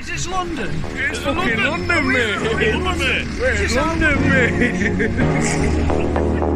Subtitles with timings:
[0.00, 0.70] Is this London?
[0.94, 2.40] It's fucking London, mate.
[2.40, 3.28] We're in London.
[3.38, 4.18] In London,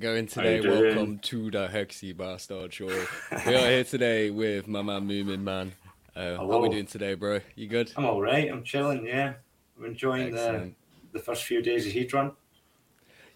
[0.01, 0.59] going today?
[0.61, 2.87] Welcome to the Hexy Bastard Show.
[2.87, 5.73] we are here today with my man Moomin Man.
[6.15, 7.39] Uh, how are we doing today, bro?
[7.53, 7.91] You good?
[7.95, 8.49] I'm all right.
[8.51, 9.05] I'm chilling.
[9.05, 9.33] Yeah,
[9.77, 10.75] I'm enjoying the Excellent.
[11.11, 12.33] the first few days of Hedron.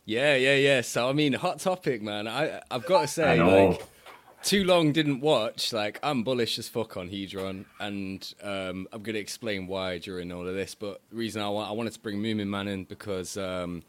[0.06, 0.82] Yeah, yeah, yeah.
[0.82, 2.28] So I mean, hot topic, man.
[2.28, 3.86] I I've got to say, like,
[4.42, 5.72] too long didn't watch.
[5.72, 10.48] Like, I'm bullish as fuck on Hedron, and um, I'm gonna explain why during all
[10.48, 10.74] of this.
[10.74, 13.84] But the reason I want I wanted to bring Moomin Man in because um,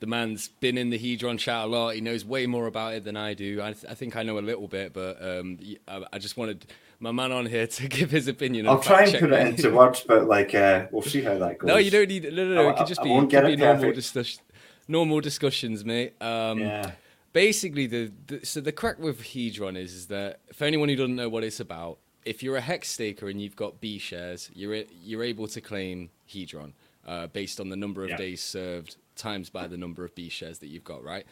[0.00, 1.94] the man's been in the Hedron chat a lot.
[1.94, 3.60] He knows way more about it than I do.
[3.60, 6.66] I, I think I know a little bit, but um, I, I just wanted
[6.98, 8.66] my man on here to give his opinion.
[8.66, 11.68] I'll try and put it into words, but like uh, we'll see how that goes.
[11.68, 12.24] No, you don't need.
[12.24, 12.68] No, no, no.
[12.68, 14.40] I- It could just be, won't get could it be normal, discuss,
[14.88, 16.14] normal discussions, mate.
[16.20, 16.92] Um, Yeah,
[17.32, 21.14] basically the, the so the crack with hedron is, is that for anyone who doesn't
[21.14, 24.82] know what it's about if you're a hex staker and you've got b shares you're
[25.04, 26.72] you're able to claim hedron
[27.06, 28.16] uh, based on the number of Yeah.
[28.16, 31.26] days served times by the number of b shares that you've got right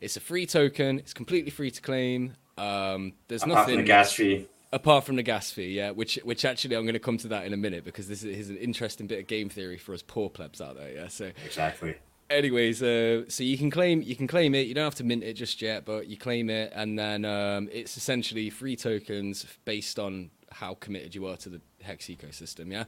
[0.00, 3.86] it's a free token it's completely free to claim um, there's apart nothing from the
[3.86, 4.46] gas fee.
[4.72, 7.46] apart from the gas fee yeah which which actually i'm going to come to that
[7.46, 10.02] in a minute because this is, is an interesting bit of game theory for us
[10.06, 11.94] poor plebs out there yeah so Exactly.
[12.28, 14.66] anyways, uh, so you can claim you can claim it.
[14.66, 17.68] You don't have to mint it just yet, but you claim it, and then um,
[17.72, 22.70] it's essentially free tokens based on how committed you are to the Hex ecosystem.
[22.70, 22.84] Yeah,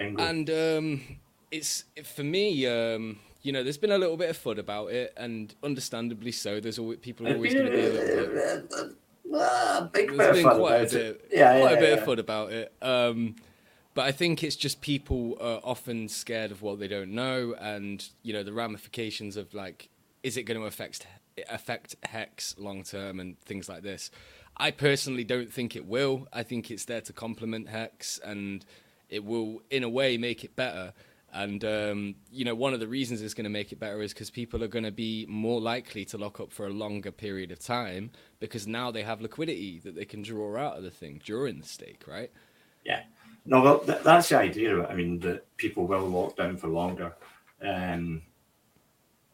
[0.00, 1.18] and um,
[1.50, 2.66] it's for me.
[2.66, 6.60] Um, you know, there's been a little bit of FUD about it, and understandably so.
[6.60, 8.96] There's always people are always going to be a little bit.
[9.34, 11.28] Ah, big There's of been quite about a bit, it.
[11.32, 11.96] Yeah, quite yeah, a bit yeah.
[11.96, 12.72] of fun about it.
[12.80, 13.36] Um,
[13.94, 18.06] but I think it's just people are often scared of what they don't know, and
[18.22, 19.88] you know the ramifications of like,
[20.22, 21.06] is it going to affect
[21.48, 24.10] affect hex long term and things like this.
[24.56, 26.28] I personally don't think it will.
[26.32, 28.64] I think it's there to complement hex, and
[29.08, 30.94] it will, in a way, make it better.
[31.36, 34.14] And um, you know, one of the reasons it's going to make it better is
[34.14, 37.52] because people are going to be more likely to lock up for a longer period
[37.52, 38.10] of time
[38.40, 41.66] because now they have liquidity that they can draw out of the thing during the
[41.66, 42.30] stake, right?
[42.86, 43.02] Yeah.
[43.44, 44.86] No, well, th- that's the idea.
[44.86, 47.14] I mean, that people will lock down for longer.
[47.62, 48.22] Um,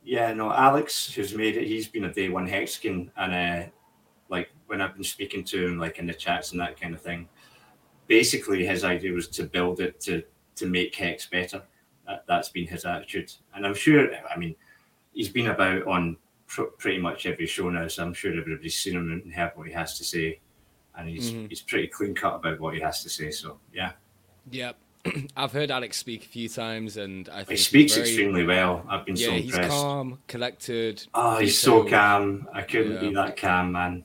[0.03, 3.69] yeah, no, Alex, who's made it, he's been a day one Hexagon, and uh,
[4.29, 7.01] like when I've been speaking to him, like in the chats and that kind of
[7.01, 7.29] thing,
[8.09, 10.25] basically his idea was to build it to
[10.57, 11.63] to make Hex better.
[12.07, 14.09] That, that's been his attitude, and I'm sure.
[14.27, 14.57] I mean,
[15.13, 16.17] he's been about on
[16.49, 19.69] pr- pretty much every show now, so I'm sure everybody's seen him and heard what
[19.69, 20.41] he has to say,
[20.97, 21.49] and he's Mhm.
[21.49, 23.31] he's pretty clean cut about what he has to say.
[23.31, 23.93] So yeah.
[24.51, 24.77] Yep.
[25.37, 28.85] I've heard Alex speak a few times, and I think He speaks very- extremely well.
[28.89, 31.07] I've been Yeah, so he's calm, collected.
[31.15, 32.49] Oh, he's so calm.
[32.53, 33.01] I couldn't Yeah.
[33.11, 34.05] be that calm, man.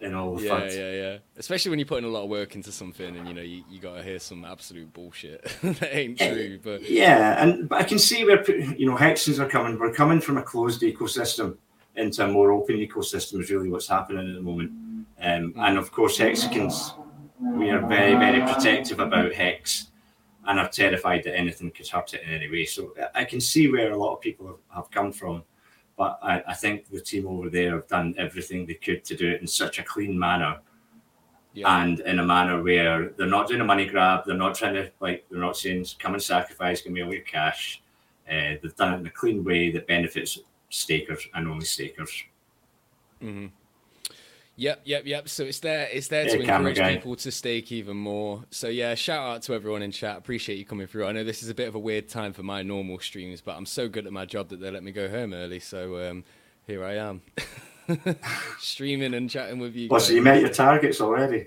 [0.00, 1.18] In all the Yeah, yeah, yeah.
[1.36, 3.80] Especially when you're putting a lot of work into something, and you know you, you
[3.80, 6.58] gotta hear some absolute bullshit that ain't true.
[6.62, 9.78] But Yeah, and but I can see where you know hexes are coming.
[9.78, 11.56] We're coming from a closed ecosystem
[11.96, 13.40] into a more open ecosystem.
[13.40, 14.72] Is really what's happening at the moment.
[15.20, 16.94] Um, and of course, hexagons,
[17.38, 19.88] we are very, very protective about hex,
[20.46, 22.64] and are terrified that anything could hurt it in any way.
[22.64, 25.44] So I- can see where a lot of people have come from.
[26.00, 29.28] But I, I think the team over there have done everything they could to do
[29.28, 30.58] it in such a clean manner
[31.52, 34.72] yeah, and in a manner where they're not doing a money grab, they're not trying
[34.76, 37.82] to like they're not saying come and sacrifice, give me all your cash.
[38.26, 40.38] Uh, they've done it in a clean way that benefits
[40.70, 42.24] stakers and only stakers.
[44.60, 45.26] Yep, yep, yep.
[45.30, 45.88] So it's there.
[45.90, 46.94] It's there Yeah, to encourage guy.
[46.96, 48.44] people to stake even more.
[48.50, 50.18] So yeah, shout out to everyone in chat.
[50.18, 51.06] Appreciate you coming through.
[51.06, 53.56] I know this is a bit of a weird time for my normal streams, but
[53.56, 55.60] I'm so good at my job that they let me go home early.
[55.60, 56.24] So um,
[56.66, 57.22] here I am,
[58.58, 59.88] streaming and chatting with you.
[59.88, 60.08] Well, guys.
[60.08, 61.46] so you met your targets already.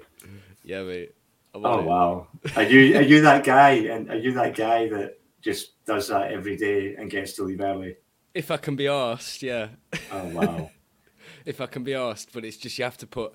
[0.64, 1.14] Yeah, mate.
[1.54, 1.86] Oh it.
[1.86, 2.28] wow!
[2.56, 3.74] Are you are you that guy?
[3.74, 7.62] And are you that guy that just does that every day and gets to leave
[7.62, 7.96] early?
[8.34, 9.68] If I can be asked, yeah.
[10.12, 10.72] Oh wow.
[11.46, 13.34] If I can be asked, but it's just you have to put.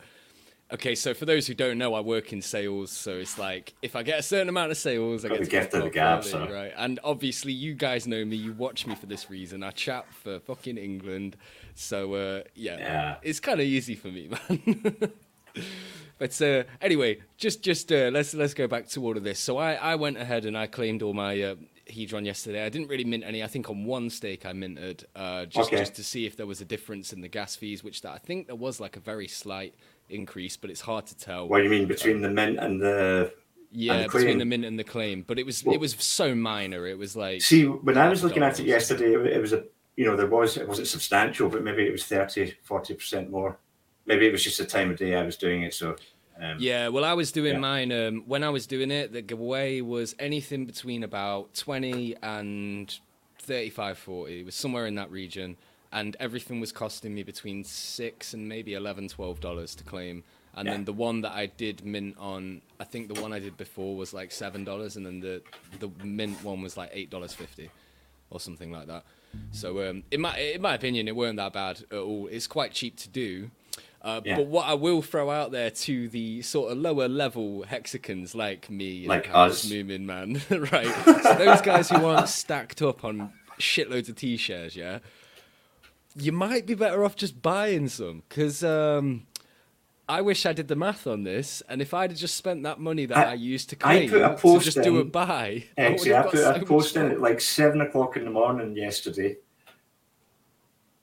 [0.70, 3.96] Okay, so for those who don't know, I work in sales, so it's like if
[3.96, 6.20] I get a certain amount of sales, I get the to gift of the gab,
[6.20, 6.46] early, so.
[6.52, 6.72] right?
[6.76, 8.37] And obviously, you guys know me.
[8.37, 9.62] You watch me for this reason.
[9.62, 11.37] I chat for fucking England,
[11.75, 13.16] so uh, yeah, Yeah.
[13.22, 15.12] it's kind of easy for me, man.
[16.19, 19.38] but uh, anyway, just just uh, let's let's go back to all of this.
[19.38, 21.54] So I, I went ahead and I claimed all my uh,
[21.88, 22.64] hedron yesterday.
[22.64, 23.43] I didn't really mint any.
[23.43, 25.79] I think on one stake I minted uh, just Okay.
[25.79, 28.19] just to see if there was a difference in the gas fees, which that I
[28.19, 29.75] think there was like a very slight
[30.08, 31.49] increase, but it's hard to tell.
[31.49, 33.32] what do you mean between the mint and the?
[33.70, 35.93] yeah, and the between the mint and the claim, but it was Well- it was
[35.99, 36.87] so minor.
[36.87, 39.64] It was like See, when I was looking at it yesterday, it it was a
[39.96, 43.58] you know there was it wasn't substantial, but maybe it was 30 40 percent more.
[44.06, 45.75] Maybe it was just the time of day I was doing it.
[45.75, 45.96] So
[46.40, 47.61] um, Yeah, well, I was doing Yeah.
[47.61, 47.93] mine.
[47.93, 52.99] Um, when I was doing it, the giveaway was anything between about 20 and
[53.38, 54.40] 35, 40.
[54.40, 55.56] It was somewhere in that region.
[55.90, 60.23] And everything was costing me between 6 and maybe 11, 12 dollars to claim.
[60.55, 60.73] And Yeah.
[60.75, 63.96] then the one that I did mint on, I think the one I did before
[63.96, 64.96] was like $7.
[64.96, 65.43] And then the,
[65.79, 67.70] the mint one was like $8.50
[68.31, 69.05] or something like that.
[69.52, 72.26] So, um, in, my, in my opinion, it weren't that bad at all.
[72.29, 73.50] It's quite cheap to do.
[74.00, 74.37] Uh, Yeah.
[74.37, 78.71] But what I will throw out there to the sort of lower level hexicans like
[78.71, 79.71] me, Like Harris us.
[79.71, 80.41] Moomin man,
[80.73, 80.87] right?
[81.23, 85.00] So those guys who aren't stacked up on shitloads of T shares, yeah,
[86.15, 89.27] you might be better off just buying some because um,
[90.09, 92.79] I wish I did the math on this, and if I'd have just spent that
[92.81, 95.00] money that I, I- used to I claim put a to post just do a
[95.00, 98.17] in- buy, I Actually, I have put so a post in at like seven o'clock
[98.17, 99.37] in the morning yesterday,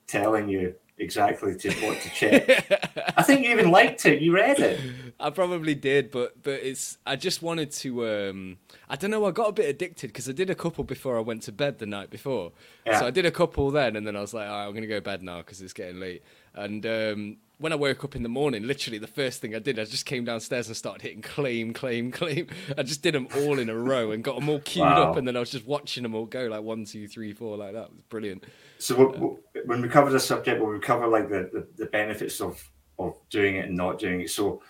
[0.08, 3.14] telling you exactly to what to check.
[3.18, 4.22] I think you even liked it.
[4.22, 4.80] You read it.
[5.20, 6.98] I probably did, but but it's.
[7.06, 8.08] I just wanted to.
[8.08, 8.58] Um,
[8.90, 9.26] I don't know.
[9.26, 11.80] I got a bit addicted because I did a couple before I went to bed
[11.80, 12.52] the night before.
[12.86, 13.00] Yeah.
[13.00, 14.88] So I did a couple then, and then I was like, All right, I'm gonna
[14.88, 16.24] go to bed now because it's getting late.
[16.54, 19.80] And um, when I woke up in the morning, literally the first thing I did,
[19.80, 22.48] I just came downstairs and started hitting claim, claim, claim.
[22.78, 25.12] I just did them all in a row and got them all queued Wow.
[25.12, 27.58] up, and then I was just watching them all go like one, two, three, four,
[27.58, 27.86] like that.
[27.86, 28.44] It was brilliant.
[28.78, 32.62] So what- when we cover the subject, we'll cover like the, the, the benefits of,
[33.00, 34.30] of doing it and not doing it.
[34.30, 34.62] So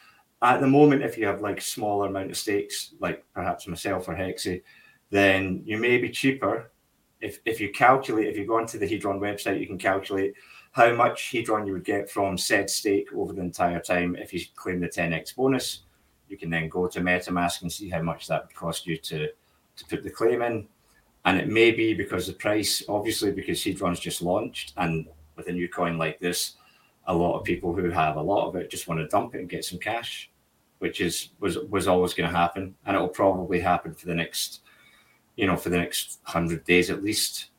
[0.42, 4.16] at the moment, if you have like smaller amount of stakes, like perhaps myself or
[4.16, 4.62] Hexy,
[5.10, 6.72] then you may be cheaper.
[7.20, 10.34] If, if you calculate, if you go onto the Hedron website, you can calculate
[10.76, 14.14] how much Hedron you would get from said stake over the entire time.
[14.18, 15.84] If you claim the 10x bonus,
[16.28, 19.30] you can then go to MetaMask and see how much that would cost you to,
[19.30, 20.68] to put the claim in.
[21.24, 25.08] And it may be because the price, obviously, because Hedron's just launched, and
[25.38, 26.58] with a new coin like this,
[27.08, 29.40] a lot of people who have a lot of it just want to dump it
[29.40, 30.30] and get some cash,
[30.80, 34.14] which is was was always going to happen, and it will probably happen for the
[34.14, 34.60] next,
[35.38, 37.52] you know, for the next hundred days at least,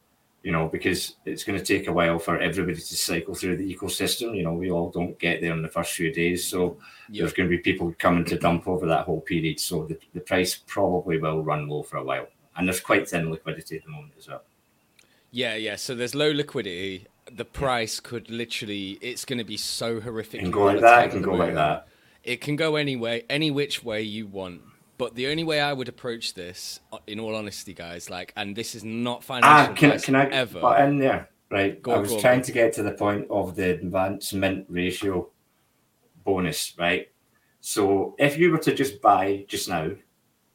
[0.47, 3.75] you know, because it's going to take a while for everybody to cycle through the
[3.75, 4.37] ecosystem.
[4.37, 6.79] You know, we all don't get there in the first few days, so
[7.11, 7.23] Yeah.
[7.23, 9.59] there's going to be people coming to dump over that whole period.
[9.59, 13.29] So the, the price probably will run low for a while, and there's quite thin
[13.29, 14.45] liquidity at the moment as well.
[15.33, 15.75] Yeah, yeah.
[15.75, 17.09] So there's low liquidity.
[17.29, 18.99] The price could literally.
[19.01, 20.43] It's going to be so horrific.
[20.43, 21.07] It can go like that.
[21.07, 21.89] It can go like that.
[22.23, 24.63] It can go any way, any which way you want.
[24.99, 28.57] But the only way I would approach this, uh, in all honesty, guys, like, and
[28.57, 30.61] this is not financial Ah, can, advice can I ever.
[30.61, 31.81] But in there, right?
[31.83, 35.29] Go I was go trying to get to the point of the advancement ratio
[36.25, 37.09] bonus, right?
[37.61, 39.91] So if you were to just buy just now,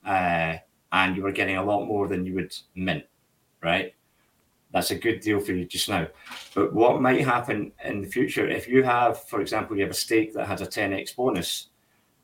[0.05, 0.57] uh,
[0.91, 3.03] and you were getting a lot more than you would mint,
[3.62, 3.93] right?
[4.74, 6.07] That's a good deal for you just now.
[6.55, 9.95] But what might happen in the future if you have, for example, you have a
[9.95, 11.67] stake that has a 10x bonus,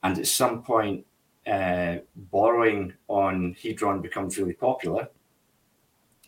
[0.04, 1.06] and at some point
[1.48, 1.98] uh,
[2.32, 5.10] borrowing on Hedron becomes really popular,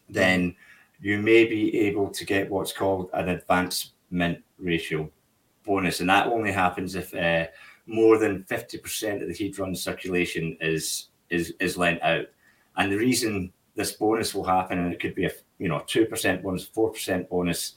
[0.09, 0.55] then
[1.01, 5.09] you may be able to get what's called an advancement ratio
[5.65, 7.47] bonus, and that only happens if uh,
[7.85, 12.25] more than fifty percent of the Hedron circulation is is is lent out.
[12.77, 16.05] And the reason this bonus will happen, and it could be a you know two
[16.05, 17.75] percent bonus, four percent bonus,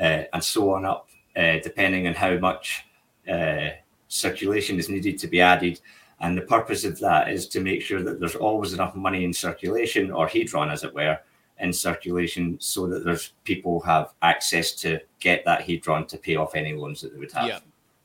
[0.00, 2.86] uh, and so on up, uh, depending on how much
[3.30, 3.70] uh,
[4.08, 5.80] circulation is needed to be added.
[6.20, 9.32] And the purpose of that is to make sure that there's always enough money in
[9.32, 11.18] circulation, or hedron, as it were,
[11.58, 16.54] in circulation, so that there's people have access to get that hedron to pay off
[16.54, 17.48] any loans that they would have.
[17.48, 17.58] Yeah.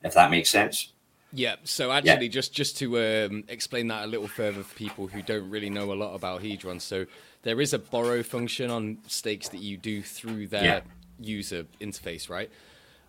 [0.03, 0.93] If that makes sense.
[1.31, 1.55] Yeah.
[1.63, 5.49] So actually, just just to um, explain that a little further for people who don't
[5.49, 7.05] really know a lot about Hedron, so
[7.43, 10.81] there is a borrow function on stakes that you do through their Yeah.
[11.19, 12.49] user interface, right?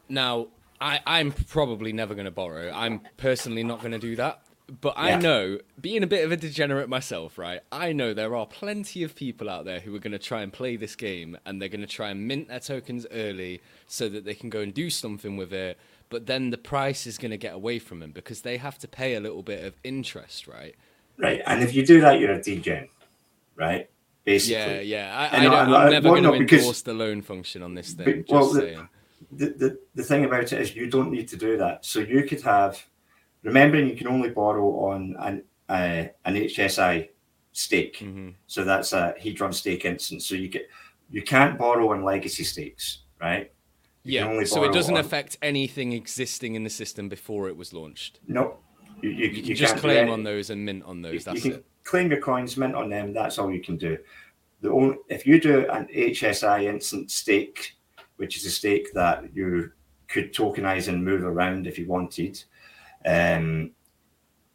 [0.08, 0.48] Now,
[0.80, 2.70] I, I'm probably never going to borrow.
[2.72, 4.41] I'm personally not going to do that.
[4.80, 5.18] But I Yeah.
[5.18, 7.60] know, being a bit of a degenerate myself, right?
[7.70, 10.52] I know there are plenty of people out there who are going to try and
[10.52, 14.24] play this game and they're going to try and mint their tokens early so that
[14.24, 15.78] they can go and do something with it.
[16.08, 18.88] But then the price is going to get away from them because they have to
[18.88, 20.74] pay a little bit of interest, right?
[21.18, 21.42] Right.
[21.46, 22.88] And if you do that, you're a degen,
[23.56, 23.90] right?
[24.24, 24.54] Basically.
[24.84, 25.16] Yeah, yeah.
[25.18, 27.62] I, And I don't, I- I'm I- never well, going to endorse the loan function
[27.62, 28.04] on this thing.
[28.04, 28.88] But- just well, the-
[29.30, 31.84] the, the, the thing about it is you don't need to do that.
[31.84, 32.84] So you could have,
[33.42, 37.08] remembering you can only borrow on an uh, an HSI
[37.52, 37.98] stake.
[37.98, 40.26] hmm So that's a Hedron stake instance.
[40.26, 40.68] So you get
[41.10, 43.52] you can't borrow on legacy stakes, right?
[44.04, 47.72] You Yeah, so it doesn't on- affect anything existing in the system before it was
[47.72, 48.18] launched.
[48.26, 48.58] No,
[49.00, 51.12] you, you, You you just claim on those and mint on those.
[51.14, 51.66] you That's can it.
[51.84, 53.12] claim your coins, mint on them.
[53.12, 53.98] That's all you can do.
[54.60, 57.76] The only if you do an HSI instant stake,
[58.16, 59.72] which is a stake that you
[60.08, 62.42] could tokenize and move around if you wanted.
[63.04, 63.72] Um,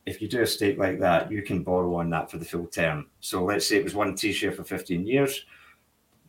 [0.06, 2.68] if you do a stake like that, you can borrow on that for the full
[2.68, 3.08] term.
[3.20, 5.46] So let's say it was one T-share for 15 years.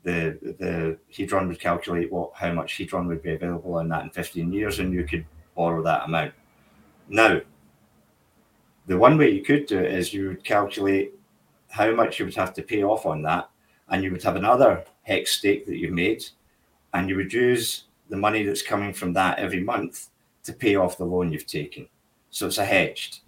[0.03, 4.11] The the Hedron would calculate what how much Hedron would be available on that in
[4.11, 6.35] 15 years, and you could borrow that amount.
[7.09, 7.41] Now,
[8.87, 11.15] the one way you could do it is you would calculate
[11.69, 13.49] how much you would have to pay off on that,
[13.89, 16.25] and you would have another hex stake that you've made,
[16.95, 20.09] and you would use the money that's coming from that every month
[20.45, 21.89] to pay off the loan you've taken.
[22.31, 23.21] So it's a hedged.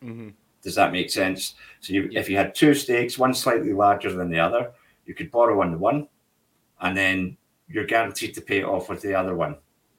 [0.00, 0.30] hmm
[0.62, 1.54] Does that make sense?
[1.80, 2.20] So you, Yeah.
[2.20, 4.72] if you had two stakes, one slightly larger than the other,
[5.06, 6.08] you could borrow on the one,
[6.80, 7.36] and then
[7.68, 9.56] you're guaranteed to pay it off with the other one.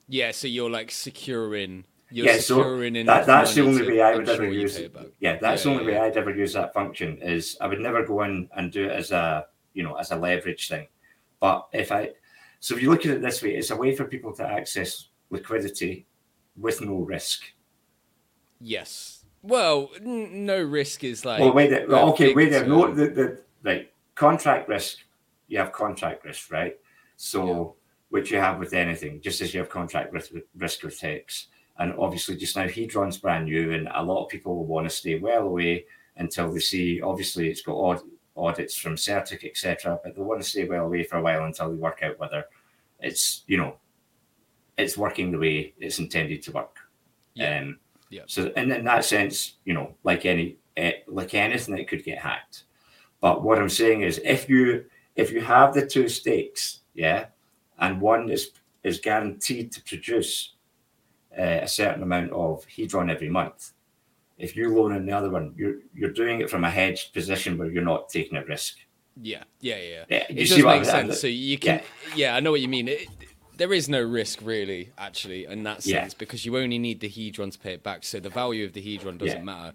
[0.08, 1.86] Yeah, so you're like securing.
[2.12, 4.94] You're Yeah, so That, that's the only to way I would ever use it.
[5.20, 7.18] Yeah, that's Yeah, the only yeah, way I'd ever use that function.
[7.22, 10.16] Is I would never go in and do it as a you know as a
[10.16, 10.88] leverage thing.
[11.40, 12.12] But if I
[12.60, 15.10] so if you look at it this way, it's a way for people to access
[15.32, 16.06] liquidity
[16.56, 17.44] with no risk.
[18.60, 19.26] Yes.
[19.42, 21.40] Well, n- no risk is like.
[21.40, 22.66] well, wait, a okay, big wait there.
[22.66, 25.00] No, the, the right contract risk.
[25.48, 26.78] You have contract risk, right?
[27.18, 27.76] So
[28.10, 31.48] which you have with anything, just as you have contract risk, risk with hex.
[31.78, 34.96] And obviously, just now Hedron's brand new, and a lot of people will want to
[34.96, 35.86] stay well away
[36.18, 37.02] until they see.
[37.02, 40.00] Obviously, it's got aud- audits from CertiK, etc.
[40.04, 42.46] But they want to stay well away for a while until they work out whether
[43.02, 43.76] it's you know
[44.78, 46.78] it's working the way it's intended to work.
[47.34, 47.60] Yeah.
[47.60, 48.24] Um, Yeah.
[48.28, 52.20] So, and in that sense, you know, like any eh, like anything, it could get
[52.20, 52.64] hacked.
[53.22, 54.86] But what I'm saying is, if you
[55.16, 57.26] if you have the two stakes, yeah,
[57.80, 58.52] and one is
[58.84, 60.54] is guaranteed to produce
[61.38, 63.72] uh, a certain amount of hedron every month.
[64.38, 67.58] If you loan in the other one, you're you're doing it from a hedged position
[67.58, 68.78] where you're not taking a risk.
[69.22, 70.06] Yeah, yeah, yeah.
[70.10, 71.22] Yeah, It does make I'm- sense.
[71.22, 71.82] So you can,
[72.18, 72.36] yeah.
[72.36, 72.90] I know what you mean.
[72.90, 73.08] It,
[73.58, 76.02] there is no risk really, actually, in that Yeah.
[76.02, 78.04] sense, because you only need the hedron to pay it back.
[78.04, 79.44] So the value of the hedron doesn't Yeah.
[79.44, 79.74] matter.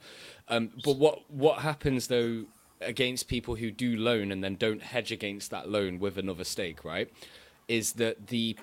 [0.49, 2.47] Um, but what what happens though
[2.81, 6.85] against people who do loan and then don't hedge against that loan with another stake,
[6.85, 7.13] right?
[7.69, 8.57] Is that the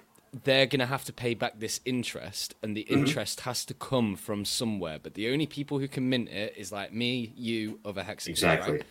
[0.43, 2.99] they're going to have to pay back this interest, and the Mm-hmm.
[3.05, 4.99] interest has to come from somewhere.
[5.01, 8.73] But the only people who can mint it is like me, you, other hexagons, Exactly.
[8.73, 8.83] right?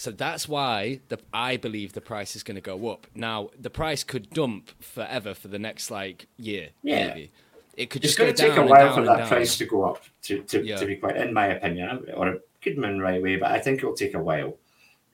[0.00, 3.06] So that's why the, I believe the price is going to go up.
[3.14, 7.08] Now, the price could dump forever for the next like year, Yeah.
[7.08, 7.30] maybe.
[7.76, 9.28] It could It's just going to take down a while for that down.
[9.28, 10.02] price to go up.
[10.22, 10.76] To to, Yeah.
[10.76, 13.80] to be quite, in my opinion, or it could moon right away, but I think
[13.80, 14.56] it'll take a while.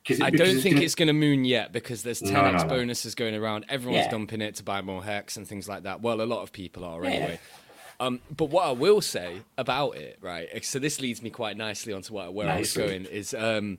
[0.04, 2.58] Because I don't think gonna- it's going to moon yet because there's 10x No, no,
[2.58, 2.68] no.
[2.68, 3.64] bonuses going around.
[3.68, 4.10] Everyone's Yeah.
[4.12, 6.00] dumping it to buy more hex and things like that.
[6.00, 7.10] Well, a lot of people are Yeah.
[7.10, 7.40] anyway.
[7.98, 10.64] Um, but what I will say about it, right?
[10.64, 13.06] So this leads me quite nicely onto what, where I was going.
[13.06, 13.78] Is um,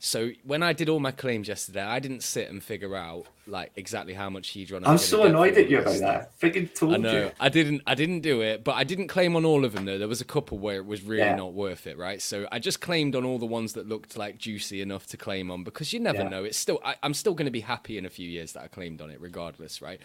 [0.00, 3.72] so when I did all my claims yesterday, I didn't sit and figure out like
[3.74, 4.82] exactly how much hedron.
[4.86, 6.38] I'm so annoyed at you about that.
[6.40, 7.12] Freaking told I know.
[7.24, 7.30] you.
[7.40, 7.82] I didn't.
[7.86, 9.98] I didn't do it, but I didn't claim on all of them though.
[9.98, 11.34] There was a couple where it was really Yeah.
[11.34, 12.22] not worth it, right?
[12.22, 15.50] So I just claimed on all the ones that looked like juicy enough to claim
[15.50, 16.28] on because you never Yeah.
[16.28, 16.44] know.
[16.44, 16.80] It's still.
[16.84, 19.10] I, I'm still going to be happy in a few years that I claimed on
[19.10, 20.00] it, regardless, right?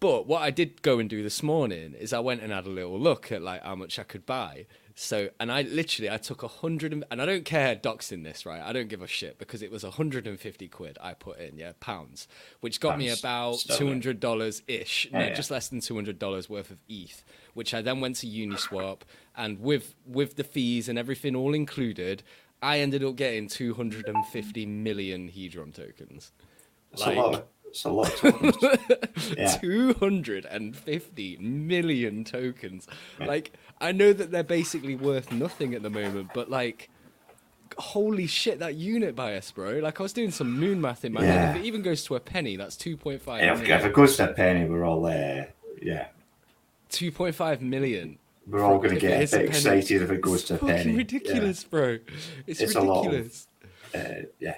[0.00, 2.70] But what I did go and do this morning is I went and had a
[2.70, 4.66] little look at like how much I could buy.
[5.00, 8.44] So and I literally I took a hundred and, and I don't care doxing this
[8.44, 8.60] right.
[8.60, 11.38] I don't give a shit because it was a hundred and fifty quid I put
[11.38, 12.26] in yeah pounds,
[12.62, 15.34] which got me about two hundred dollars ish, oh, no, Yeah, yeah.
[15.34, 17.22] just less than two hundred dollars worth of ETH,
[17.54, 19.02] which I then went to Uniswap
[19.36, 22.24] and with with the fees and everything all included,
[22.60, 26.32] I ended up getting two hundred and fifty million Hedron tokens.
[26.92, 27.34] It's a lot.
[27.34, 28.12] Of, it's a lot.
[28.12, 28.56] Of tokens.
[29.36, 29.56] yeah.
[29.56, 32.86] 250 million tokens.
[33.20, 36.90] Like, I know that they're basically worth nothing at the moment, but like,
[37.78, 39.78] holy shit, that unit bias, bro.
[39.78, 41.56] Like, I was doing some moon math in my head.
[41.56, 43.78] If it even goes to a penny, that's 2.5 Yeah, if, million.
[43.80, 45.44] if it goes to a penny, we're all uh,
[45.80, 46.08] yeah.
[46.90, 48.18] 2.5 million.
[48.46, 50.92] we're all going to get a bit excited if it goes to a penny.
[50.92, 50.96] Yeah.
[50.96, 51.98] ridiculous, bro.
[52.46, 53.46] It's, It's a lot of- ridiculous.
[53.94, 54.56] Uh, yeah.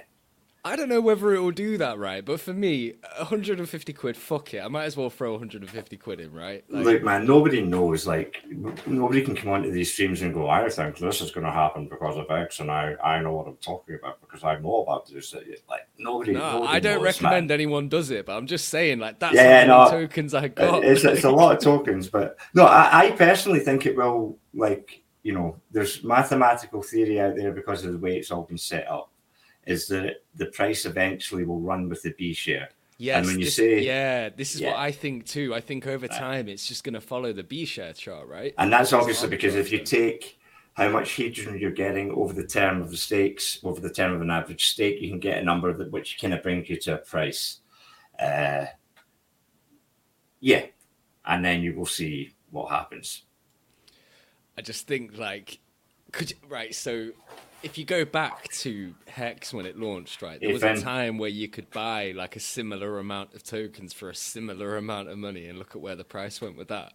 [0.63, 2.23] I don't know whether it will do that, right?
[2.23, 4.59] But for me, 150 quid, fuck it.
[4.63, 6.63] I might as well throw 150 quid in, right?
[6.69, 8.05] Like, Look, man, nobody knows.
[8.05, 8.43] Like,
[8.85, 11.87] nobody can come onto these streams and go, "I think this is going to happen
[11.87, 15.09] because of X," and I, I know what I'm talking about because I know about
[15.09, 15.33] this.
[15.67, 16.33] Like, nobody.
[16.33, 17.55] no, nobody I don't knows, recommend man.
[17.55, 20.83] anyone does it, but I'm just saying, like, that's Yeah, no, tokens I got.
[20.83, 24.37] It's, it's a lot of tokens, but no, I, I personally think it will.
[24.53, 28.57] Like, you know, there's mathematical theory out there because of the way it's all been
[28.59, 29.10] set up.
[29.65, 32.69] Is that the price eventually will run with the B share?
[32.97, 35.55] Yes, and when you this, say- yeah, this is what I think too.
[35.55, 38.53] I think over time it's just going to follow the B share chart, right?
[38.59, 40.39] And that's obviously because if you take
[40.73, 44.21] how much hedron you're getting over the term of the stakes, over the term of
[44.21, 46.95] an average stake, you can get a number that which kind of brings you to
[46.95, 47.61] a price.
[48.19, 48.65] Uh,
[50.39, 50.65] yeah,
[51.25, 53.23] and then you will see what happens.
[54.57, 55.59] I just think like,
[56.11, 56.73] could you, right?
[56.75, 57.11] So
[57.63, 61.29] if you go back to Hex when it launched, right, there was a time where
[61.29, 65.47] you could buy like a similar amount of tokens for a similar amount of money,
[65.47, 66.93] and look at where the price went with that.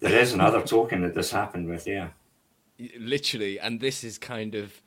[0.00, 2.08] There is another token that this happened with, yeah.
[2.98, 4.80] literally and this is kind of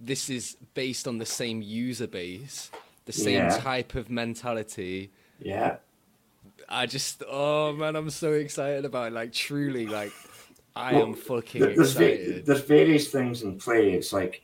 [0.00, 2.70] this is based on the same user base
[3.06, 3.58] the same Yeah.
[3.58, 5.76] type of mentality Yeah.
[6.68, 10.12] i just oh man i'm so excited about it like truly like
[10.76, 13.92] i Well, am fucking There- There's, va- there's various things in play.
[13.92, 14.42] It's like,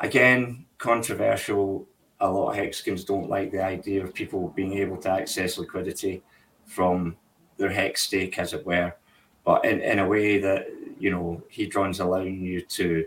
[0.00, 1.86] again, controversial.
[2.20, 6.22] A lot of hexagons don't like the idea of people being able to access liquidity
[6.66, 7.16] from
[7.56, 8.94] their hex stake, as it were,
[9.44, 13.06] but in, in a way that you know Hedron's allowing you to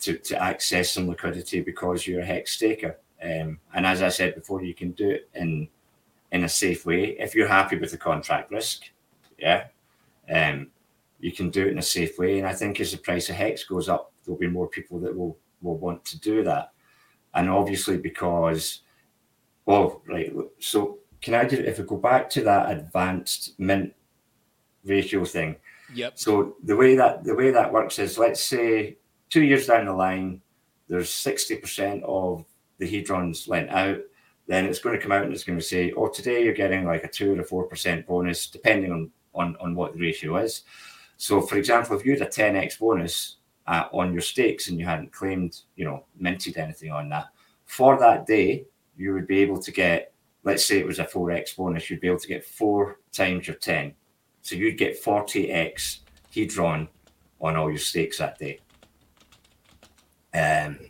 [0.00, 2.98] to, to access some liquidity because you're a hex staker.
[3.22, 5.68] Um, and as I said before, you can do it in
[6.30, 8.82] in a safe way if you're happy with the contract risk.
[9.38, 9.68] Yeah.
[10.30, 10.68] Um,
[11.22, 12.38] you can do it in a safe way.
[12.38, 15.16] And I think as the price of hex goes up, there'll be more people that
[15.16, 16.72] will will want to do that.
[17.34, 18.80] And obviously because,
[19.64, 20.34] well, right.
[20.58, 23.94] So can I just if we go back to that advanced mint
[24.84, 25.56] ratio thing?
[25.94, 28.98] yep So the way that the way that works is, let's say
[29.30, 30.42] two years down the line,
[30.88, 32.44] there's sixty percent of
[32.78, 34.00] the hedrons lent out.
[34.48, 36.84] Then it's going to come out and it's going to say, "Oh, today you're getting
[36.84, 40.38] like a two or a four percent bonus, depending on on on what the ratio
[40.38, 40.64] is."
[41.22, 43.36] So, for example, if you had a ten x bonus
[43.68, 47.26] uh, on your stakes and you hadn't claimed, you know, minted anything on that,
[47.64, 48.64] for that day,
[48.96, 52.00] you would be able to get, let's say it was a four x bonus, you'd
[52.00, 53.94] be able to get four times your ten.
[54.40, 56.00] So you'd get 40x
[56.34, 56.88] hedron
[57.40, 58.58] on all your stakes that day.
[60.34, 60.80] Um,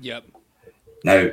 [0.00, 0.24] yep
[1.04, 1.28] now,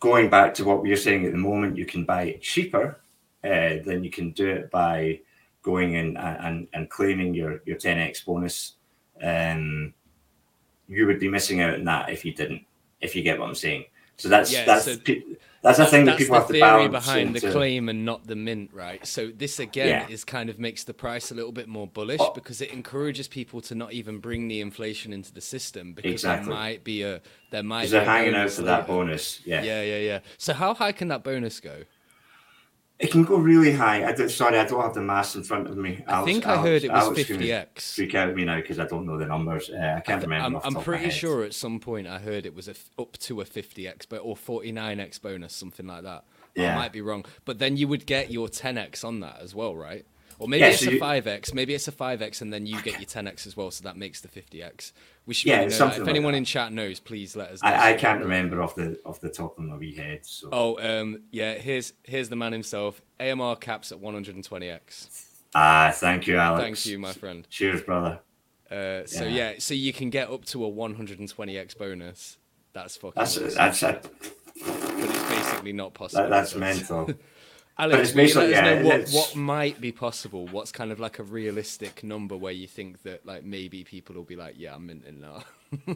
[0.00, 3.00] going back to what we were saying at the moment, you can buy it cheaper
[3.44, 5.20] uh, than you can do it by
[5.62, 8.74] going in and, and, and claiming your, your 10x bonus.
[9.22, 9.94] Um,
[10.88, 12.62] you would be missing out on that if you didn't,
[13.00, 13.84] if you get what I'm saying.
[14.16, 15.22] So that's Yeah, that's so pe-
[15.62, 18.34] that's a thing that people the have to balance behind the claim and not the
[18.34, 20.08] mint right so this again Yeah.
[20.08, 22.32] is kind of makes the price a little bit more bullish Oh.
[22.32, 26.48] because it encourages people to not even bring the inflation into the system because Exactly.
[26.48, 27.20] there might be a
[27.52, 29.40] there might because be they're hanging out for that bonus.
[29.44, 29.62] Yeah.
[29.62, 30.18] Yeah, yeah, yeah.
[30.36, 31.82] So how high can that bonus go?
[32.98, 34.04] It can go really high.
[34.08, 36.02] I don't, sorry, I don't have the mass in front of me.
[36.08, 37.94] I think I Alex- heard it was Alex can 50x.
[37.94, 39.70] Freak out at me now because I don't know the numbers.
[39.70, 40.44] Uh, I can't remember.
[40.44, 42.90] I'm, off I'm my pretty sure at some point I heard it was a f-
[42.98, 46.24] up to a 50x but or 49x bonus, something like that.
[46.58, 49.76] I might be wrong, but then you would get your 10x on that as well,
[49.76, 50.04] right?
[50.40, 51.52] Or maybe Yeah, it's so a 5x.
[51.52, 54.20] Maybe it's a 5x, and then you get your 10x as well, so that makes
[54.20, 54.92] the 50x.
[55.26, 55.78] We should Yeah, really know it's that.
[55.78, 56.38] something If like anyone that.
[56.38, 57.68] in chat knows, please let us know.
[57.70, 60.20] I, I can't remember off the off the top of my wee head.
[60.24, 61.54] So Oh, um, yeah.
[61.54, 63.02] Here's here's the man himself.
[63.20, 65.24] AMR caps at 120x.
[65.54, 66.62] ah, thank you, Alex.
[66.62, 67.46] Thank you, my friend.
[67.50, 68.20] Cheers, brother.
[68.70, 69.28] Uh, so Yeah.
[69.30, 69.52] yeah.
[69.58, 72.38] so you can get up to a 120x bonus.
[72.72, 73.14] That's fucking.
[73.16, 73.54] That's awesome.
[73.54, 76.22] that's a, but it's basically not possible.
[76.24, 77.10] that, that's mental.
[77.78, 80.46] Alex, it's let basically- us know what, what might be possible?
[80.48, 84.24] What's kind of like a realistic number where you think that like maybe people will
[84.24, 85.44] be like, yeah, I'm minting now.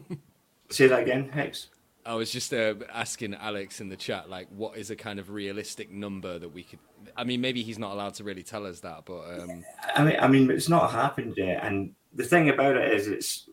[0.69, 1.67] Say that again, Hex.
[2.05, 5.29] I was just uh, asking Alex in the chat, like, what is a kind of
[5.29, 6.79] realistic number that we could?
[7.15, 9.63] I mean, maybe he's not allowed to really tell us that, but um,
[9.95, 11.63] I mean, I mean, it's not happened yet.
[11.63, 13.49] And the thing about it is, it's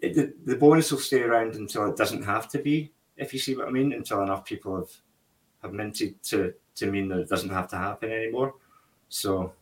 [0.00, 2.92] it, the, the bonus will stay around until it doesn't have to be.
[3.16, 4.90] If you see what I mean, until enough people have
[5.62, 8.54] have minted to to mean that it doesn't have to happen anymore.
[9.08, 9.52] So,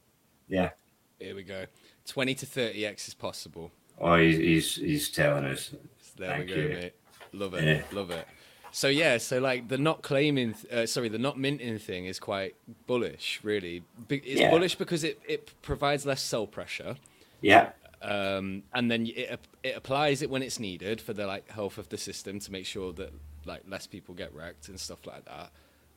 [0.49, 0.71] yeah.
[1.19, 1.67] here we go.
[2.07, 3.71] Twenty to thirty x is possible.
[4.01, 5.75] Oh, he's he's, he's telling us.
[6.17, 6.69] There Thank we go, you.
[6.69, 6.93] mate.
[7.33, 7.83] Love it, Yeah.
[7.93, 8.27] love it.
[8.71, 12.55] So yeah, so like the not claiming, uh, sorry, the not minting thing is quite
[12.87, 13.83] bullish, really.
[14.09, 14.51] It's Yeah.
[14.51, 16.97] bullish because it, it provides less sell pressure.
[17.41, 17.71] Yeah,
[18.03, 21.89] um, and then it it applies it when it's needed for the like health of
[21.89, 23.13] the system to make sure that
[23.45, 25.51] like less people get wrecked and stuff like that.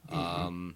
[0.09, 0.47] Mm-hmm.
[0.47, 0.75] Um,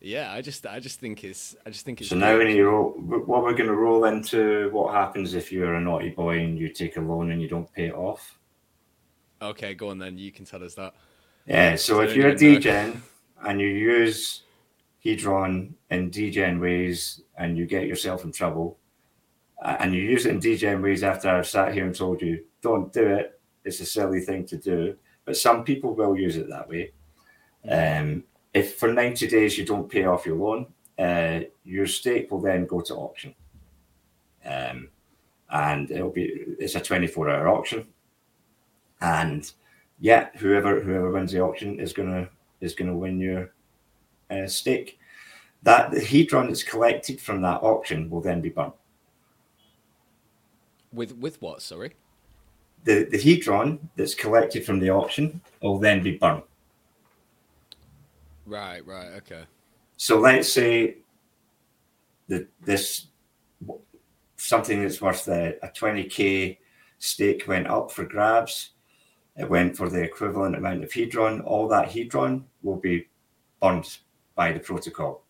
[0.00, 2.68] yeah, I just I just think it's I just think it's So now when you
[2.68, 6.58] roll, what we're going to roll into what happens if you're a naughty boy and
[6.58, 8.38] you take a loan and you don't pay it off.
[9.42, 10.16] okay, go on then.
[10.16, 10.94] You can tell us that.
[11.46, 12.36] Yeah, so if you're a.
[12.36, 13.02] degen
[13.44, 14.42] and you use
[15.04, 18.78] Hedron in degen ways and you get yourself in trouble,
[19.62, 22.92] and you use it in degen ways after I've sat here and told you, don't
[22.92, 24.96] do it, it's a silly thing to do.
[25.24, 26.92] But some people will use it that way.
[27.68, 30.66] Um, if for 90 days you don't pay off your loan,
[30.98, 33.34] uh, your stake will then go to auction.
[34.44, 34.88] Um,
[35.50, 37.86] and it'll be it's a 24 hour auction.
[39.00, 39.50] And
[39.98, 42.28] yeah, whoever whoever wins the auction is gonna
[42.60, 43.52] is gonna win your
[44.30, 44.98] uh, stake.
[45.62, 48.74] That the hedron that's collected from that auction will then be burnt.
[50.92, 51.62] With with what?
[51.62, 51.94] Sorry.
[52.84, 56.44] The the hedron that's collected from the auction will then be burnt.
[58.50, 59.44] Right, right, okay.
[59.96, 60.96] So let's say
[62.26, 63.06] that this
[64.36, 66.58] something that's worth a, a 20k
[66.98, 68.70] stake went up for grabs.
[69.36, 71.44] It went for the equivalent amount of hedron.
[71.44, 73.06] All that hedron will be
[73.62, 73.98] burned
[74.34, 75.22] by the protocol.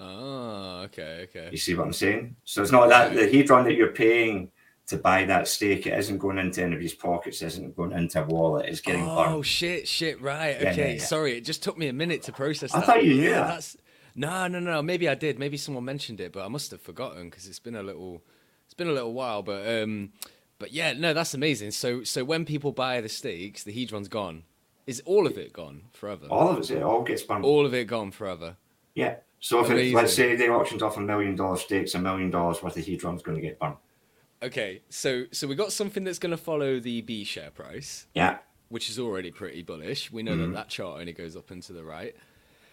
[0.00, 1.48] Oh, okay, okay.
[1.52, 2.34] You see what I'm saying?
[2.42, 4.50] So it's not that the hedron that you're paying
[4.88, 8.26] to buy that stake, it isn't going into anybody's pockets, it isn't going into a
[8.26, 9.46] wallet, it's getting Oh burned.
[9.46, 10.56] shit, shit, right.
[10.60, 11.02] Yeah, okay, yeah, yeah.
[11.04, 12.86] sorry, it just took me a minute to process I that.
[12.86, 13.48] thought you knew yeah, that.
[13.48, 13.76] That's
[14.14, 14.80] no, no, no.
[14.82, 15.38] Maybe I did.
[15.38, 18.22] Maybe someone mentioned it, but I must have forgotten because it's been a little,
[18.64, 19.42] it's been a little while.
[19.42, 20.12] But um,
[20.58, 21.72] but yeah, no, that's amazing.
[21.72, 24.44] So so when people buy the stakes, the hedron's gone.
[24.86, 26.26] Is all of it gone forever?
[26.30, 27.44] All of it, it all gets burned.
[27.44, 28.56] All of it gone forever.
[28.94, 29.16] Yeah.
[29.40, 32.62] So if it, let's say they auctioned off a million dollar stakes, a million dollars
[32.62, 33.76] worth of hedron's going to get burned.
[34.46, 38.06] Okay, so so we got something that's going to follow the B share price.
[38.14, 38.38] Yeah.
[38.68, 40.10] which is already pretty bullish.
[40.10, 40.52] We know Mm-hmm.
[40.52, 42.14] that that chart only goes up and to the right.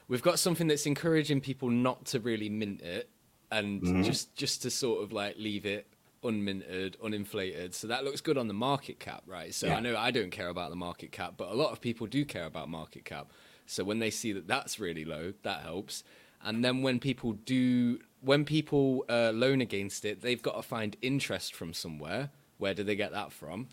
[0.07, 3.09] We've got something that's encouraging people not to really mint it
[3.51, 4.03] and Mm-hmm.
[4.03, 5.87] just just to sort of like leave it
[6.23, 7.73] unminted, uninflated.
[7.73, 9.53] So that looks good on the market cap, right?
[9.53, 9.77] So Yeah.
[9.77, 12.23] I know I don't care about the market cap, but a lot of people do
[12.25, 13.31] care about market cap.
[13.65, 16.03] So when they see that that's really low, that helps.
[16.41, 20.95] And then when people do, when people uh, loan against it, they've got to find
[21.01, 22.29] interest from somewhere.
[22.57, 23.67] Where do they get that from?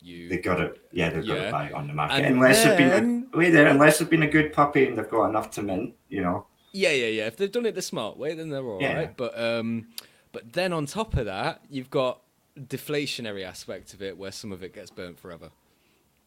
[0.00, 0.80] You They got it.
[0.92, 2.24] Yeah, they've got to buy it on the market.
[2.24, 4.96] And unless they've been then- a, wait there, unless they've been a good puppy and
[4.96, 6.46] they've got enough to mint, you know.
[6.72, 7.26] Yeah, yeah, yeah.
[7.26, 8.82] If they've done it the smart way, then they're all right.
[8.82, 9.10] Yeah.
[9.16, 9.88] But um,
[10.32, 12.20] but then on top of that, you've got
[12.58, 15.50] deflationary aspect of it, where some of it gets burnt forever.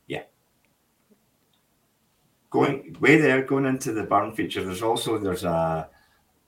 [0.07, 0.23] Yeah.
[2.49, 4.63] Going way there, going into the burn feature.
[4.63, 5.89] There's also there's a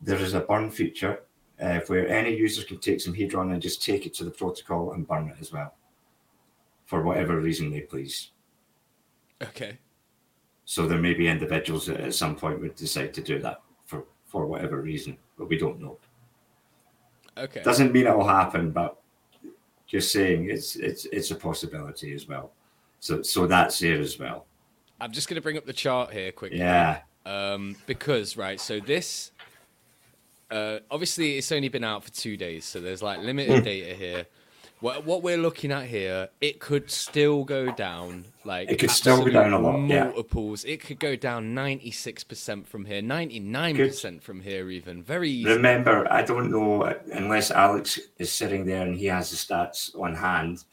[0.01, 1.23] there is a burn feature
[1.61, 4.93] uh, where any user can take some hedron and just take it to the protocol
[4.93, 5.73] and burn it as well,
[6.85, 8.31] for whatever reason they please.
[9.41, 9.77] Okay.
[10.65, 14.05] So there may be individuals that at some point would decide to do that for
[14.25, 15.97] for whatever reason, but we don't know.
[17.37, 17.63] Okay.
[17.63, 19.01] Doesn't mean it will happen, but
[19.87, 22.51] just saying it's it's it's a possibility as well.
[22.99, 24.45] So so that's there as well.
[25.01, 26.59] I'm just going to bring up the chart here quickly.
[26.59, 26.99] Yeah.
[27.25, 29.31] Um, because right, so this
[30.51, 33.25] uh, obviously it's only been out for two days, so there's like Hmm.
[33.25, 34.25] limited data here.
[34.81, 38.23] What what we're looking at here, it could still go down.
[38.45, 40.05] Like It could still go down a lot, yeah.
[40.05, 40.63] Multiples.
[40.63, 45.49] It could go down 96 percent from here, 99 percent from here, even very easy.
[45.49, 50.15] Remember, I don't know unless Alex is sitting there and he has the stats on
[50.15, 50.63] hand.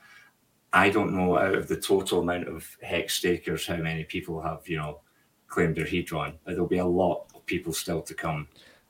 [0.73, 4.69] I don't know out of the total amount of hex stakers how many people have
[4.69, 5.01] you know
[5.49, 8.47] claimed their hedron, but there'll be a lot of people still to come.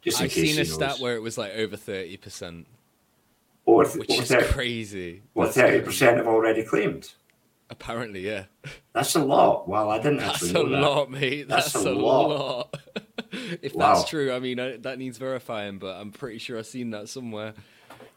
[0.07, 2.67] Just in I've case seen a he stat where it was like over 30 percent,
[3.67, 5.23] or, which or is 30 crazy.
[5.35, 7.13] or That's thirty percent have already claimed.
[7.69, 8.45] Apparently, yeah.
[8.93, 9.69] That's a lot.
[9.69, 10.71] Well, I didn't That's actually a know that.
[10.71, 11.49] That's a lot, mate.
[11.49, 12.29] That's, That's a a lot.
[12.29, 12.77] lot.
[13.61, 13.95] if Wow.
[13.95, 17.09] that's true, I mean, I, that needs verifying, but I'm pretty sure I've seen that
[17.09, 17.55] somewhere.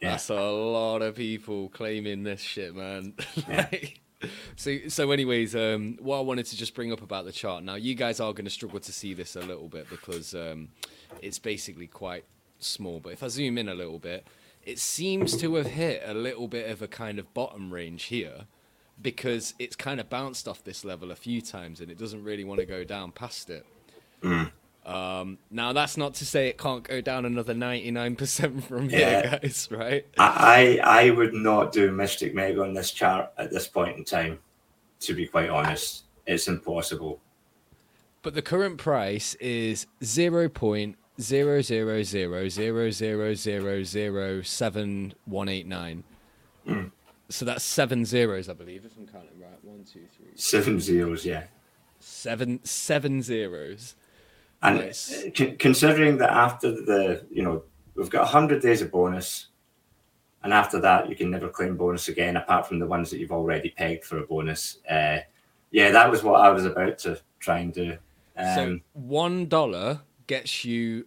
[0.01, 0.11] Yeah.
[0.11, 3.13] That's a lot of people claiming this shit, man.
[3.49, 3.67] Yeah.
[3.71, 4.01] Like,
[4.55, 7.63] so, so, anyways, um, what I wanted to just bring up about the chart.
[7.63, 10.67] Now, you guys are going to struggle to see this a little bit because um,
[11.21, 12.25] it's basically quite
[12.59, 12.99] small.
[12.99, 14.25] But if I zoom in a little bit,
[14.63, 18.45] it seems to have hit a little bit of a kind of bottom range here
[19.01, 22.43] because it's kind of bounced off this level a few times and it doesn't really
[22.43, 23.65] want to go down past it.
[24.85, 29.37] Um, now, that's not to say it can't go down another 99% from here, Yeah.
[29.39, 30.05] guys, right?
[30.17, 34.03] I, I I would not do Mystic Meg on this chart at this point in
[34.03, 34.39] time.
[35.01, 37.21] To be quite honest, it's impossible.
[38.21, 45.13] But the current price is zero point zero zero zero zero zero zero zero seven
[45.25, 46.03] one eight nine.
[47.31, 49.63] So that's seven zeros, I believe, if I'm counting right.
[49.63, 50.31] One, two, three.
[50.33, 51.43] Seven zeros, yeah.
[51.99, 53.93] seven, seven zeros.
[54.63, 55.25] And Nice.
[55.59, 57.61] considering that after the, you know,
[57.93, 59.49] we've got 100 days of bonus,
[60.41, 63.31] and after that, you can never claim bonus again, apart from the ones that you've
[63.31, 64.79] already pegged for a bonus.
[64.89, 65.19] Uh,
[65.69, 67.95] yeah, that was what I was about to try and do.
[68.35, 71.05] so Um, one dollar gets you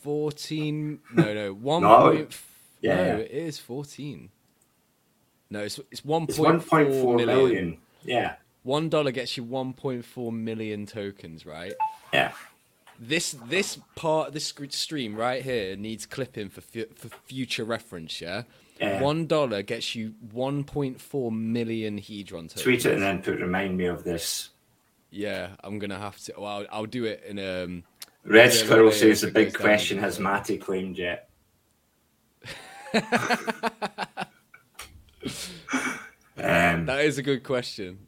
[0.00, 1.00] fourteen.
[1.12, 2.36] No, no, one No, point.
[2.80, 3.16] yeah, no, yeah.
[3.16, 4.30] it is fourteen.
[5.50, 6.68] No, it's it's one it's point 1.4
[7.02, 7.26] four million.
[7.36, 7.78] million.
[8.04, 11.74] Yeah, One dollar gets you one point four million tokens, right?
[12.12, 12.32] yeah.
[13.00, 18.20] This this part this stream right here needs clipping for fu- for future reference.
[18.20, 18.42] Yeah,
[18.80, 19.00] Yeah.
[19.02, 22.62] one dollar gets you one point four million hedron tokens.
[22.62, 24.50] Tweet it and then put remind me of this.
[25.10, 26.34] Yeah, I'm gonna have to.
[26.38, 27.82] Well, I'll, I'll do it in um.
[28.24, 31.28] Red Yeah, Squirrel yeah, says the big question has Matty claimed yet?
[32.94, 33.02] um,
[36.86, 37.98] That is a good question.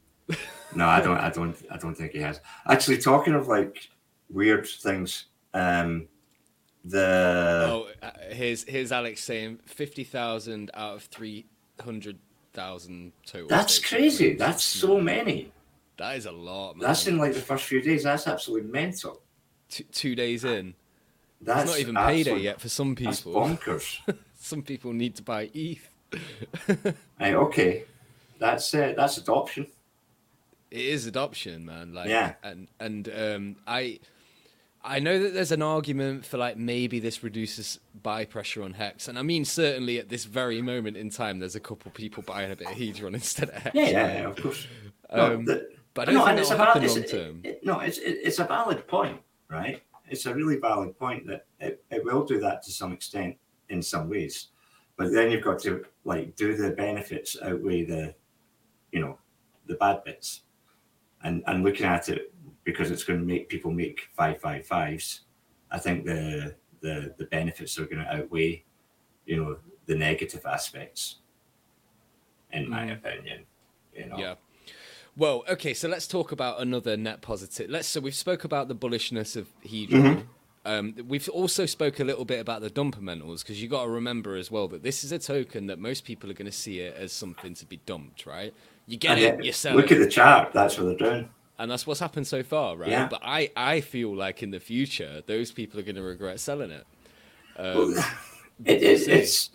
[0.74, 1.18] no, I don't.
[1.18, 1.56] I don't.
[1.70, 2.40] I don't think he has.
[2.68, 3.88] Actually, talking of like
[4.30, 6.08] weird things, um,
[6.84, 11.46] the Oh, uh, here's here's Alex saying fifty thousand out of three
[11.80, 12.18] hundred
[12.52, 13.48] thousand total.
[13.48, 14.34] that's crazy.
[14.34, 15.52] That's so many.
[15.98, 16.86] That is a lot, man.
[16.86, 18.02] That's in like the first few days.
[18.02, 19.22] That's absolutely mental.
[19.68, 20.74] Two, two days in.
[21.40, 23.40] That's It's not even payday yet for some That's people.
[23.42, 23.98] bonkers.
[24.38, 25.90] Some people need to buy ETH.
[27.20, 27.84] right, okay,
[28.38, 29.66] that's uh, that's adoption.
[30.70, 31.92] It is adoption, man.
[31.94, 32.34] Like, Yeah.
[32.44, 33.98] and and um, I,
[34.84, 39.08] I know that there's an argument for like maybe this reduces buy pressure on Hex,
[39.08, 42.52] and I mean certainly at this very moment in time, there's a couple people buying
[42.52, 43.74] a bit of Hedron instead of Hex.
[43.74, 44.66] Yeah, yeah, yeah, of course.
[45.14, 47.64] No, Um, the- But I don't and think it's a happen val- long it's- it-
[47.64, 49.82] no, it's it, it's a valid point, right?
[50.08, 53.36] It's a really valid point that it, it will do that to some extent
[53.68, 54.48] in some ways,
[54.96, 58.14] but then you've got to like do the benefits outweigh the,
[58.92, 59.18] you know,
[59.66, 60.42] the bad bits,
[61.24, 62.32] and and looking at it
[62.64, 65.22] because it's going to make people make five five fives.
[65.70, 68.64] I think the the the benefits are going to outweigh,
[69.24, 71.16] you know, the negative aspects.
[72.52, 72.92] In my Mm.
[72.92, 73.46] opinion,
[73.92, 74.18] you know.
[74.18, 74.34] Yeah.
[75.16, 77.70] Well, okay, so let's talk about another net positive.
[77.70, 79.88] Let's so we've spoke about the bullishness of Hedron.
[79.90, 80.20] Mm-hmm.
[80.66, 84.34] Um, we've also spoke a little bit about the dumpermentals because you got to remember
[84.36, 86.96] as well that this is a token that most people are going to see it
[86.96, 88.52] as something to be dumped, right?
[88.86, 90.52] You get And it, yet, you sell Look it, at the chart.
[90.52, 91.30] That's what they're doing.
[91.58, 92.90] and that's what's happened so far, right?
[92.90, 93.06] Yeah.
[93.08, 96.72] But I, I feel like in the future, those people are going to regret selling
[96.72, 96.86] it.
[97.56, 97.94] Um,
[98.64, 99.12] it, we'll it, see.
[99.12, 99.50] it's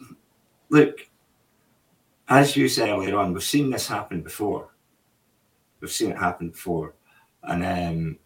[0.69, 0.97] look,
[2.29, 4.70] as you said earlier on, we've seen this happen before.
[5.81, 6.95] We've seen it happen before,
[7.43, 8.19] and um,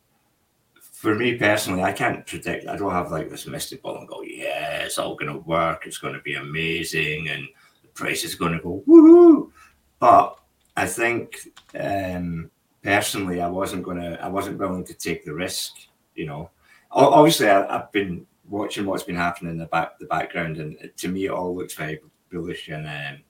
[1.05, 2.67] for me personally, I can't predict.
[2.67, 5.83] I don't have like this mystic ball and go, yeah, it's all going to work.
[5.85, 7.47] It's going to be amazing, and
[7.81, 9.51] the price is going to go woohoo.
[9.99, 10.37] But
[10.75, 11.37] I think
[11.79, 12.49] um,
[12.81, 14.21] personally, I wasn't going to.
[14.23, 15.73] I wasn't willing to take the risk.
[16.15, 16.49] You know,
[16.91, 21.07] obviously, I, I've been watching what's been happening in the back the background, and to
[21.07, 21.99] me, it all looks very
[22.31, 22.69] bullish.
[22.69, 23.23] And um,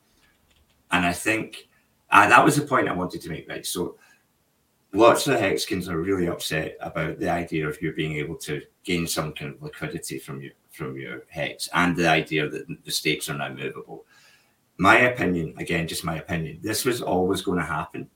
[0.92, 1.68] and I think
[2.12, 3.50] uh, that was the point I wanted to make.
[3.50, 3.98] Right, so
[4.94, 9.08] lots of hexicans are really upset about the idea of you being able to gain
[9.08, 13.30] some kind of liquidity from your from your hex, and the idea that the stakes
[13.30, 14.06] are now movable.
[14.78, 16.60] My opinion, again, just my opinion.
[16.62, 18.10] This was always going to happen.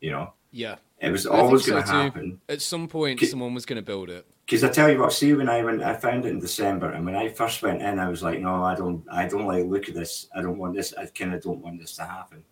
[0.00, 2.40] You know, yeah, it was always so going to happen.
[2.48, 4.26] at some point, someone was going to build it.
[4.44, 7.04] Because I tell you what, see when I went, I found it in December, and
[7.04, 9.88] when I first went in, I was like, no, I don't, I don't like look
[9.88, 10.28] at this.
[10.34, 10.92] I don't want this.
[10.94, 12.42] I kind of don't want this to happen.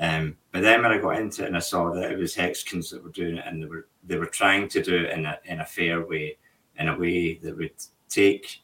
[0.00, 2.90] Um, but then when I got into it and I saw that it was Hexicans
[2.90, 5.38] that were doing it, and they were they were trying to do it in a
[5.44, 6.36] in a fair way,
[6.78, 7.72] in a way that would
[8.08, 8.62] take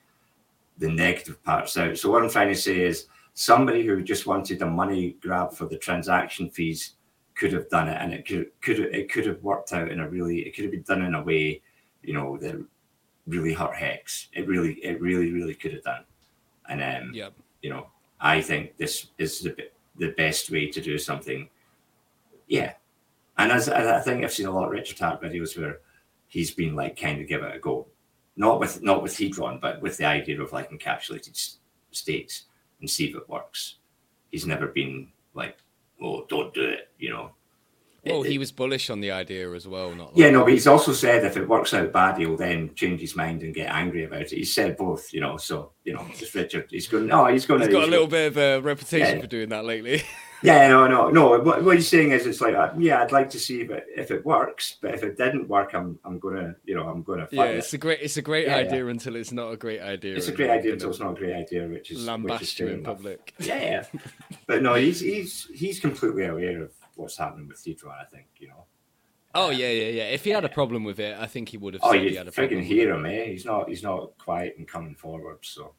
[0.79, 1.99] the negative parts out.
[1.99, 5.67] So what I'm trying to say is, somebody who just wanted a money grab for
[5.67, 6.95] the transaction fees
[7.35, 10.09] could have done it, and it could could it could have worked out in a
[10.09, 11.61] really it could have been done in a way,
[12.03, 12.65] you know, that
[13.27, 14.29] really hurt Hex.
[14.33, 16.05] It really it really really could have done,
[16.69, 17.31] and um, Yeah,
[17.63, 17.89] you know,
[18.21, 21.49] I think this is the be- the best way to do something.
[22.47, 22.75] Yeah,
[23.39, 25.81] and as I think I've seen a lot of Richard Heart videos where
[26.27, 27.87] he's been like kind of give it a go,
[28.37, 31.57] not with not with Hedron, but with the idea of like encapsulated
[31.91, 32.45] states
[32.81, 33.77] and see if it works.
[34.31, 35.59] He's never been like,
[36.03, 37.33] oh, don't do it, you know.
[38.07, 39.95] Well, he was bullish on the idea as well.
[39.95, 42.75] Not Yeah, like- no, but he's also said if it works out bad, he'll then
[42.75, 44.31] change his mind and get angry about it.
[44.33, 45.37] He said both, you know.
[45.37, 47.07] So you know, just Richard, he's going.
[47.07, 47.61] No, he's going.
[47.63, 49.21] He's got a little bit of a reputation Yeah.
[49.23, 50.03] for doing that lately.
[50.43, 51.39] Yeah, no, no, no.
[51.41, 53.87] What, what he's saying is, it's like, uh, yeah, I'd like to see if it,
[53.97, 57.27] if it works, but if it didn't work, I'm I'm gonna, you know, I'm gonna
[57.31, 57.77] yeah, it's it.
[57.77, 58.67] a great, it's a great Yeah, yeah.
[58.69, 60.15] idea until it's not a great idea.
[60.17, 62.61] It's a great idea until it's not a great idea, which is which is Lambast
[62.61, 63.33] in public.
[63.39, 64.01] Yeah, yeah.
[64.47, 68.01] but no, he's he's he's completely aware of what's happening with Hedron.
[68.01, 68.65] I think you know.
[69.35, 70.05] Oh yeah, yeah, yeah.
[70.05, 72.15] If he had a problem with it, I think he would have Oh, you he
[72.17, 73.25] had a freaking hear him, eh?
[73.27, 75.39] He's not he's not quiet and coming forward.
[75.43, 75.75] So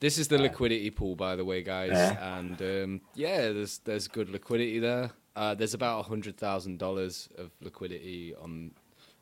[0.00, 2.36] This is the liquidity pool, by the way, guys, Yeah.
[2.38, 5.10] and um, yeah, there's there's good liquidity there.
[5.36, 8.72] Uh, there's about hundred thousand dollars of liquidity on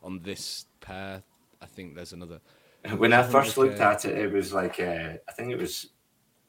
[0.03, 1.23] on this pair.
[1.61, 2.41] I think there's another.
[2.97, 3.59] when I first 100K.
[3.59, 5.91] looked at it, it was like uh, I think it was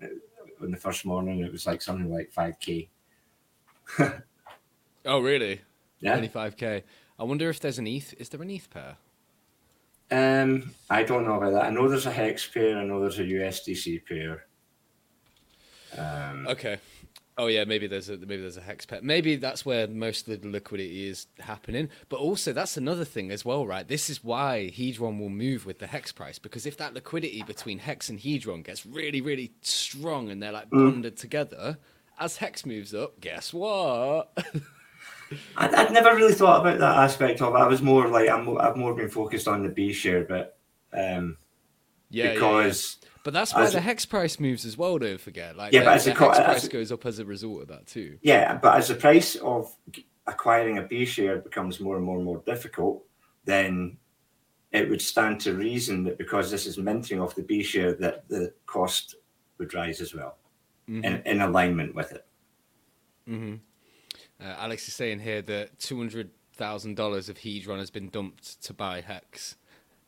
[0.03, 0.07] uh,
[0.63, 1.39] in the first morning.
[1.39, 2.89] It was like something like five k.
[5.05, 5.61] Oh really?
[5.99, 6.13] Yeah.
[6.13, 6.83] Twenty five k.
[7.19, 8.13] I wonder if there's an ETH.
[8.19, 8.97] Is there an ETH pair?
[10.11, 11.65] Um, I don't know about that.
[11.65, 12.77] I know there's a hex pair.
[12.77, 14.45] I know there's a USDC pair.
[15.97, 16.79] Um, Okay.
[17.37, 18.99] Oh yeah, maybe there's a maybe there's a hex pair.
[19.01, 21.89] Maybe that's where most of the liquidity is happening.
[22.09, 23.87] But also that's another thing as well, right?
[23.87, 27.79] This is why Hedron will move with the hex price because if that liquidity between
[27.79, 31.77] hex and Hedron gets really really strong and they're like bonded together,
[32.19, 34.37] as hex moves up, guess what?
[35.57, 37.57] I, I'd never really thought about that aspect of it.
[37.57, 40.57] I was more like I'm, I've more been focused on the B share, but
[40.93, 41.37] um,
[42.09, 42.33] yeah, yeah, yeah.
[42.33, 44.97] because But that's why as- the hex price moves as well.
[44.97, 46.91] Don't forget, like Yeah, the, but as the a co- hex as price a- goes
[46.91, 48.17] up as a result of that too.
[48.21, 49.73] yeah, but as the price of
[50.27, 53.03] acquiring a B share becomes more and more and more difficult,
[53.45, 53.97] then
[54.71, 58.27] it would stand to reason that because this is minting off the B share, that
[58.29, 59.15] the cost
[59.57, 60.37] would rise as well,
[60.89, 61.03] Mm-hmm.
[61.05, 62.25] in, in alignment with it.
[64.41, 68.61] Uh, Alex is saying here that two hundred thousand dollars of Hedron has been dumped
[68.63, 69.55] to buy Hex.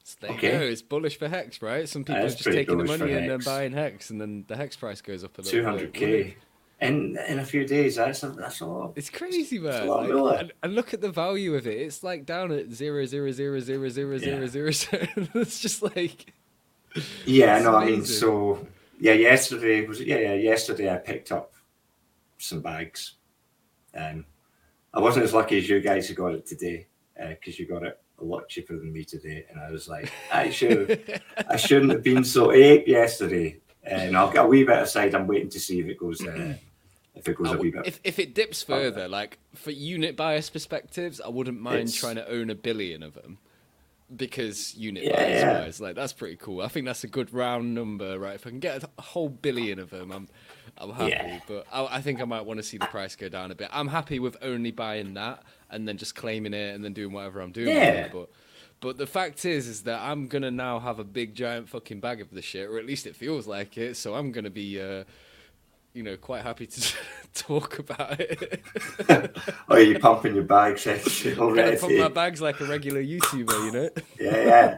[0.04, 0.54] So there Okay.
[0.54, 0.66] you go.
[0.66, 1.88] It's bullish for Hex, right?
[1.88, 4.76] Some people are just taking the money and then buying Hex, and then the Hex
[4.76, 5.60] price goes up a little.
[5.60, 6.36] Two hundred k
[6.82, 7.96] in in a few days.
[7.96, 8.94] That's a, that's a lot.
[8.96, 9.84] It's crazy, man.
[9.84, 11.78] a lot, Like, isn't and, and look at the value of it.
[11.80, 14.48] It's like down at zero zero zero zero zero zero Yeah.
[14.48, 14.72] zero.
[14.72, 15.08] zero.
[15.36, 16.34] It's just like
[17.26, 18.68] Yeah, no, I mean, so
[19.00, 20.08] yeah, yesterday was it?
[20.08, 21.54] Yeah, yeah, yesterday I picked up
[22.38, 23.14] some bags.
[23.96, 24.26] Um,
[24.94, 26.88] I wasn't as lucky as you guys who got it today
[27.30, 30.50] because you got it a lot cheaper than me today, and I was like, I
[30.50, 33.60] should, I shouldn't have been so ape yesterday.
[33.84, 35.14] And I'll get a wee bit aside.
[35.14, 36.56] I'm waiting to see if it goes, uh,
[37.16, 37.86] if it goes I a w- wee bit.
[37.88, 42.16] if if it dips further, like for unit bias perspectives, I wouldn't mind It's- trying
[42.16, 43.40] to own a billion of them
[44.16, 45.62] because unit Yeah, bias yeah.
[45.64, 46.62] wise, like that's pretty cool.
[46.62, 48.36] I think that's a good round number, right?
[48.36, 50.28] If I can get a whole billion of them, I'm
[50.78, 51.12] I'm happy.
[51.12, 51.40] Yeah.
[51.48, 53.70] But I, I think I might want to see the price go down a bit.
[53.72, 57.42] I'm happy with only buying that and then just claiming it and then doing whatever
[57.42, 57.68] I'm doing.
[57.68, 57.92] with Yeah.
[58.06, 58.30] it, but.
[58.82, 62.20] But the fact is, is that I'm gonna now have a big giant fucking bag
[62.20, 63.96] of this shit, or at least it feels like it.
[63.96, 65.06] So I'm gonna be, uh,
[65.94, 66.94] you know, quite happy to
[67.34, 68.62] talk about it.
[69.70, 70.98] oh, you're pumping your bags eh,
[71.38, 73.90] Gotta pump my bags like a regular YouTuber, you know.
[74.20, 74.78] yeah,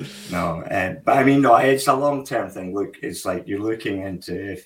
[0.00, 0.06] yeah.
[0.30, 2.72] no, um, but I mean, no, it's a long term thing.
[2.74, 4.56] Look, it's like you're looking into.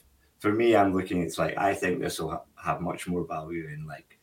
[0.45, 1.23] For me, I'm looking.
[1.23, 4.19] It's like I think this will ha- have much more value in like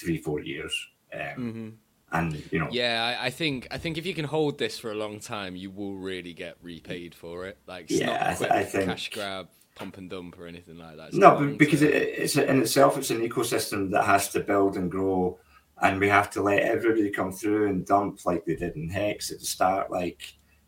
[0.00, 0.74] three, four years.
[1.12, 1.76] Um,
[2.10, 4.90] And you know, Yeah, I, I think I think if you can hold this for
[4.92, 7.58] a long time, you will really get repaid for it.
[7.66, 10.96] Like, it's Yeah, not I I think- cash grab, pump and dump, or anything like
[10.96, 11.08] that.
[11.08, 14.90] It's no, because it, it's in itself, it's an ecosystem that has to build and
[14.90, 15.38] grow,
[15.82, 19.30] and we have to let everybody come through and dump like they did in Hex
[19.30, 20.20] at the start, like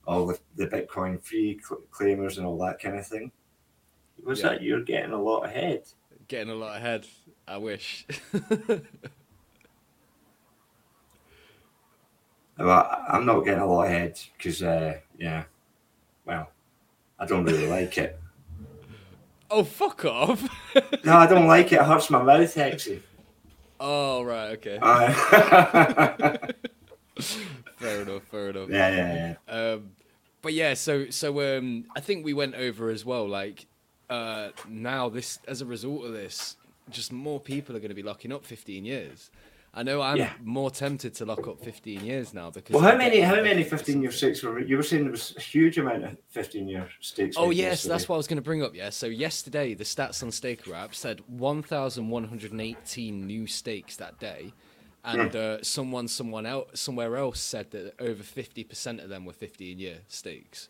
[0.06, 3.32] all the, the Bitcoin free cl- claimers and all that kind of thing.
[4.24, 4.48] Was Yeah.
[4.50, 5.84] that you're getting a lot ahead?
[6.28, 7.06] getting a lot ahead.
[7.48, 8.06] I wish.
[12.58, 15.44] Well, I'm not getting a lot ahead because, uh, yeah,
[16.26, 16.50] well,
[17.18, 18.20] I don't really like it.
[19.50, 20.46] oh, fuck off.
[21.04, 21.76] No, I don't like it.
[21.76, 23.00] It hurts my mouth, Hexy.
[23.80, 25.12] oh right, okay, Uh,
[27.78, 28.68] fair enough, fair enough.
[28.68, 29.52] yeah, yeah, yeah.
[29.72, 29.90] Um,
[30.42, 33.26] but yeah, so so um, I think we went over as well.
[33.26, 33.66] Like
[34.10, 36.56] uh, now, this as a result of this,
[36.90, 39.30] just more people are going to be locking up 15 years.
[39.72, 40.32] I know I'm Yeah.
[40.42, 42.74] more tempted to lock up 15 years now because.
[42.74, 45.40] Well, how many how many 15 year stakes were you were saying there was a
[45.40, 47.36] huge amount of 15 year stakes?
[47.38, 47.92] Oh yes, yesterday.
[47.92, 48.74] that's what I was going to bring up.
[48.74, 54.52] Yeah, so yesterday the stats on Staker app said 1,118 new stakes that day,
[55.04, 59.78] and uh, someone someone else somewhere else said that over 50% of them were 15
[59.78, 60.68] year stakes.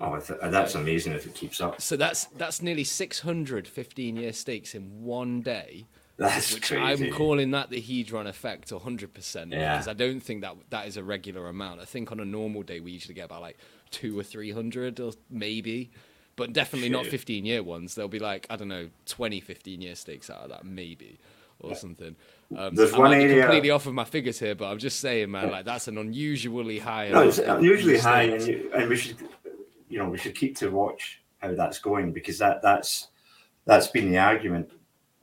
[0.00, 1.80] Oh, th- that's amazing if it keeps up.
[1.80, 5.86] So that's that's nearly 600 15 year stakes in one day
[6.16, 7.06] That's which crazy.
[7.08, 9.74] I'm calling that the hedron effect 100% Yeah.
[9.74, 11.80] because I don't think that that is a regular amount.
[11.80, 13.58] I think on a normal day we usually get about like
[13.90, 15.90] two or three hundred or maybe,
[16.36, 17.94] but definitely not 15 year ones.
[17.94, 21.18] There'll be like I don't know 20, 15 year stakes out of that maybe
[21.62, 22.16] or something.
[22.56, 25.30] Um, There's I one area- completely off of my figures here, but I'm just saying,
[25.30, 27.10] man, like that's an unusually high.
[27.10, 29.16] No, it's unusually high, and, you, and we should,
[29.90, 33.08] you know, we should keep to watch how that's going because that that's
[33.66, 34.70] that's been the argument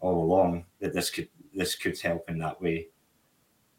[0.02, 2.88] all along that this could this could help in that way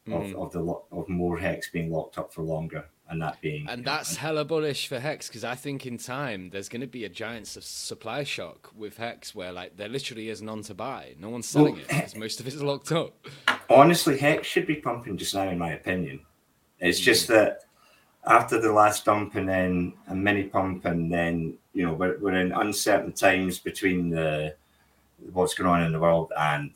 [0.09, 0.35] of, Mhm.
[0.35, 3.85] of the lo- of more hex being locked up for longer and that being And
[3.85, 7.09] that's hella bullish for Hex because I think in time there's going to be a
[7.09, 11.15] giant su- supply shock with Hex where like there literally is none to buy.
[11.19, 13.15] No one's selling Well, it because most of it's locked up.
[13.71, 16.21] honestly hex should be pumping just now in my opinion.
[16.81, 17.35] It's just Mm.
[17.35, 17.65] that
[18.29, 22.35] after the last dump and then a mini pump and then you know we're, we're
[22.41, 24.55] in uncertain times between the
[25.33, 26.71] what's going on in the world and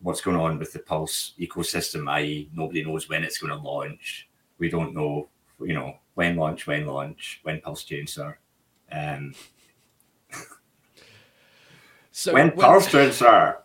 [0.00, 4.28] what's going on with the pulse ecosystem i.e nobody knows when it's going to launch
[4.58, 5.28] we don't know
[5.60, 8.34] you know when launch when launch when pulse chainsaw
[8.90, 9.34] um
[12.10, 13.56] So when when- pulse chainsaw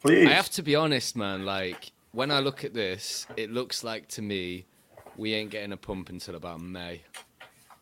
[0.00, 1.44] please I have to be honest, man.
[1.44, 4.66] Like when I look at this, it looks like to me
[5.18, 7.02] we ain't getting a pump until about May.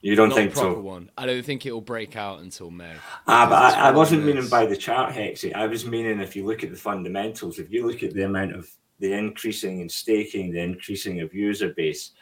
[0.00, 1.10] you don't Not think so one.
[1.16, 2.94] I don't think it will break out until May.
[3.28, 5.54] Ah, but I, I wasn't meaning by the chart, Hexy.
[5.54, 8.54] I was meaning if you look at the fundamentals, if you look at the amount
[8.54, 8.68] of
[8.98, 12.12] the increasing in staking, the increasing of user base,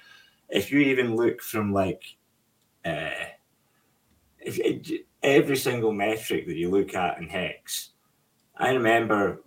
[0.50, 2.02] if you even look from like
[2.84, 3.10] uh,
[4.40, 7.90] if every single metric that you look at in Hex,
[8.56, 9.42] I remember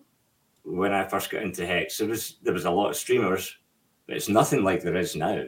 [0.64, 3.58] when I first got into Hex, there was there was a lot of streamers,
[4.06, 5.44] but it's nothing like there is now.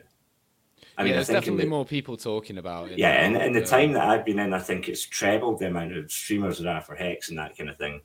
[0.97, 2.97] I mean, yeah, there's definitely more people talking about it.
[2.97, 5.95] yeah, and in the time that I've been in, I think it's trebled the amount
[5.95, 8.01] of streamers there are for Hex and that kind of thing.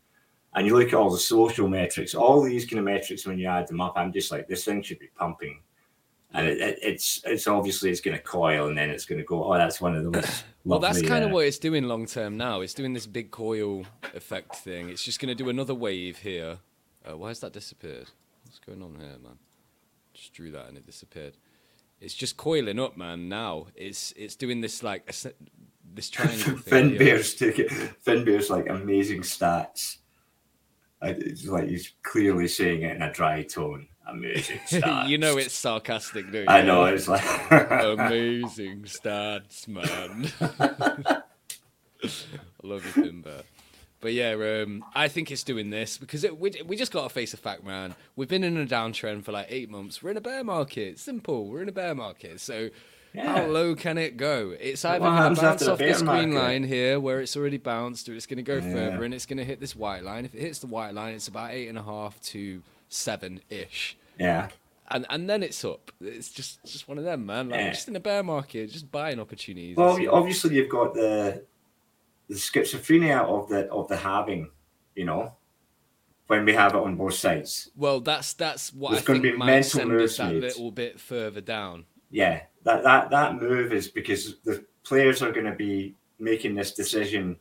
[0.54, 3.48] And you look at all the social metrics, all these kind of metrics, when you
[3.48, 5.60] add them up, I'm just like, this thing should be pumping.
[6.32, 9.24] And it, it, it's it's obviously it's going to coil, and then it's going to
[9.24, 9.44] go.
[9.44, 10.44] Oh, that's one of those.
[10.66, 12.62] Well, that's kind of uh, what it's doing long term now.
[12.62, 14.88] It's doing this big coil effect thing.
[14.88, 16.56] It's just going to do another wave here.
[17.06, 18.08] Uh, why has that disappeared?
[18.46, 19.38] What's going on here, man?
[20.14, 21.36] Just drew that and it disappeared.
[22.04, 23.28] It's just coiling up, man.
[23.28, 25.06] Now it's it's doing this like
[25.94, 26.90] this triangle thing.
[26.90, 26.98] Finn.
[26.98, 27.68] Bear's taking
[28.02, 29.98] Finn Bear's like amazing stats.
[31.00, 33.88] I- It's like he's clearly saying it in a dry tone.
[34.06, 35.08] Amazing stats.
[35.08, 36.48] you know it's sarcastic, don't you?
[36.48, 40.30] I know it's like Amazing stats, man.
[42.02, 43.42] I love you, Timber.
[44.04, 47.08] But yeah, um, I think it's doing this because it, we, we just got to
[47.08, 47.94] face a fact, man.
[48.16, 50.02] We've been in a downtrend for like eight months.
[50.02, 50.98] We're in a bear market.
[50.98, 51.46] Simple.
[51.46, 52.38] We're in a bear market.
[52.40, 52.68] So
[53.16, 54.54] how low can it go?
[54.60, 58.06] It's either going to bounce off this bear green line here where it's already bounced,
[58.10, 58.72] or it's going to go Yeah.
[58.74, 60.26] further and it's going to hit this white line.
[60.26, 63.96] If it hits the white line, it's about eight and a half to seven ish
[64.20, 64.48] yeah.
[64.90, 65.90] and and then it's up.
[66.02, 67.48] It's just just one of them, man.
[67.48, 67.70] Like Yeah.
[67.70, 69.78] just in a bear market, just buying opportunities.
[69.78, 71.42] Well, obviously you've got the
[72.28, 74.50] the schizophrenia of the of the having,
[74.94, 75.34] you know,
[76.26, 77.70] when we have it on both sides.
[77.76, 80.42] well, that's that's what There's I gonna be might mental moves that made.
[80.42, 81.84] little bit further down.
[82.10, 86.72] Yeah, that that that move is because the players are going to be making this
[86.74, 87.36] decision.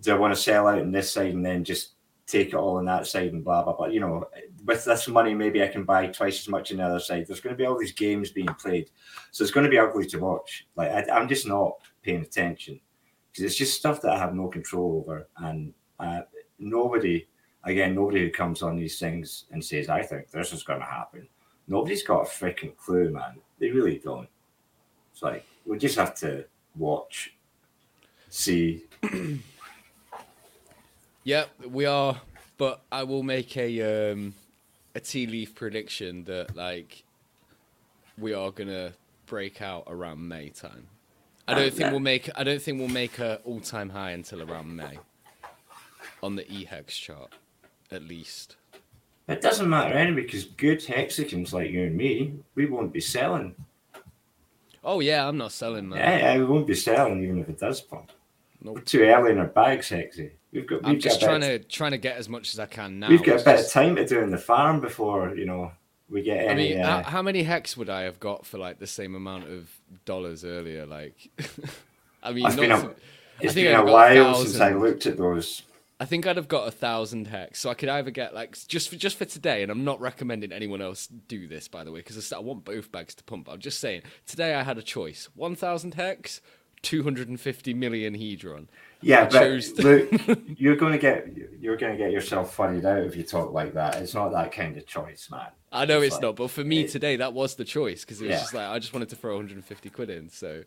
[0.00, 1.92] Do I want to sell out on this side and then just
[2.26, 3.86] take it all on that side and blah blah blah?
[3.86, 4.28] You know,
[4.64, 7.26] with this money, maybe I can buy twice as much on the other side.
[7.26, 8.90] There's going to be all these games being played,
[9.30, 10.66] so it's going to be ugly to watch.
[10.76, 12.80] Like I, I'm just not paying attention
[13.34, 16.20] because it's just stuff that I have no control over, and uh,
[16.60, 17.26] nobody,
[17.64, 20.86] again, nobody who comes on these things and says, "I think this is going to
[20.86, 21.26] happen."
[21.66, 23.40] Nobody's got a freaking clue, man.
[23.58, 24.28] They really don't.
[25.12, 26.44] It's like we just have to
[26.76, 27.34] watch,
[28.30, 28.84] see.
[31.26, 32.20] Yep, we are.
[32.58, 34.34] But I will make a um,
[34.94, 37.02] a tea leaf prediction that like
[38.18, 38.92] we are gonna
[39.24, 40.86] break out around May time.
[41.46, 41.90] I don't Uh, think yeah.
[41.90, 42.30] we'll make.
[42.36, 44.98] I don't think we'll make a all time high until around May
[46.22, 47.32] on the EHEX chart,
[47.90, 48.56] at least.
[49.28, 53.54] It doesn't matter anyway because good hexagons like you and me, we won't be selling.
[54.82, 55.98] Oh yeah, I'm not selling that.
[55.98, 58.12] Yeah, yeah, we won't be selling even if it does pump.
[58.62, 58.76] Nope.
[58.76, 60.30] We're too early in our bags, Hexy.
[60.52, 60.82] We've got.
[60.82, 63.08] We've I'm just got trying to trying to get as much as I can now.
[63.08, 65.72] We've got It's a bit of time to do in the farm before you know
[66.10, 68.78] we get I mean, uh, how, how many hex would I have got for like
[68.78, 69.70] the same amount of
[70.04, 70.86] dollars earlier?
[70.86, 71.30] Like,
[72.22, 72.94] I mean, It's been a- to-
[73.40, 75.62] it's think been a got a while since I looked at those.
[76.00, 78.88] I think I'd have got a thousand hex, so I could either get like just
[78.88, 82.00] for just for today, and I'm not recommending anyone else do this, by the way,
[82.00, 83.48] because I want both bags to pump.
[83.48, 86.40] I'm just saying today I had a choice: one thousand hex,
[86.84, 88.66] 250 million hedron.
[89.00, 91.28] Yeah, I but look, you're going to get
[91.60, 93.96] you're going to get yourself funnied out if you talk like that.
[93.96, 95.48] It's not that kind of choice, man.
[95.72, 98.20] I know it's like- not, but for me it- today, that was the choice because
[98.20, 98.38] it was Yeah.
[98.40, 100.30] just like I just wanted to throw 150 quid in.
[100.30, 100.62] So,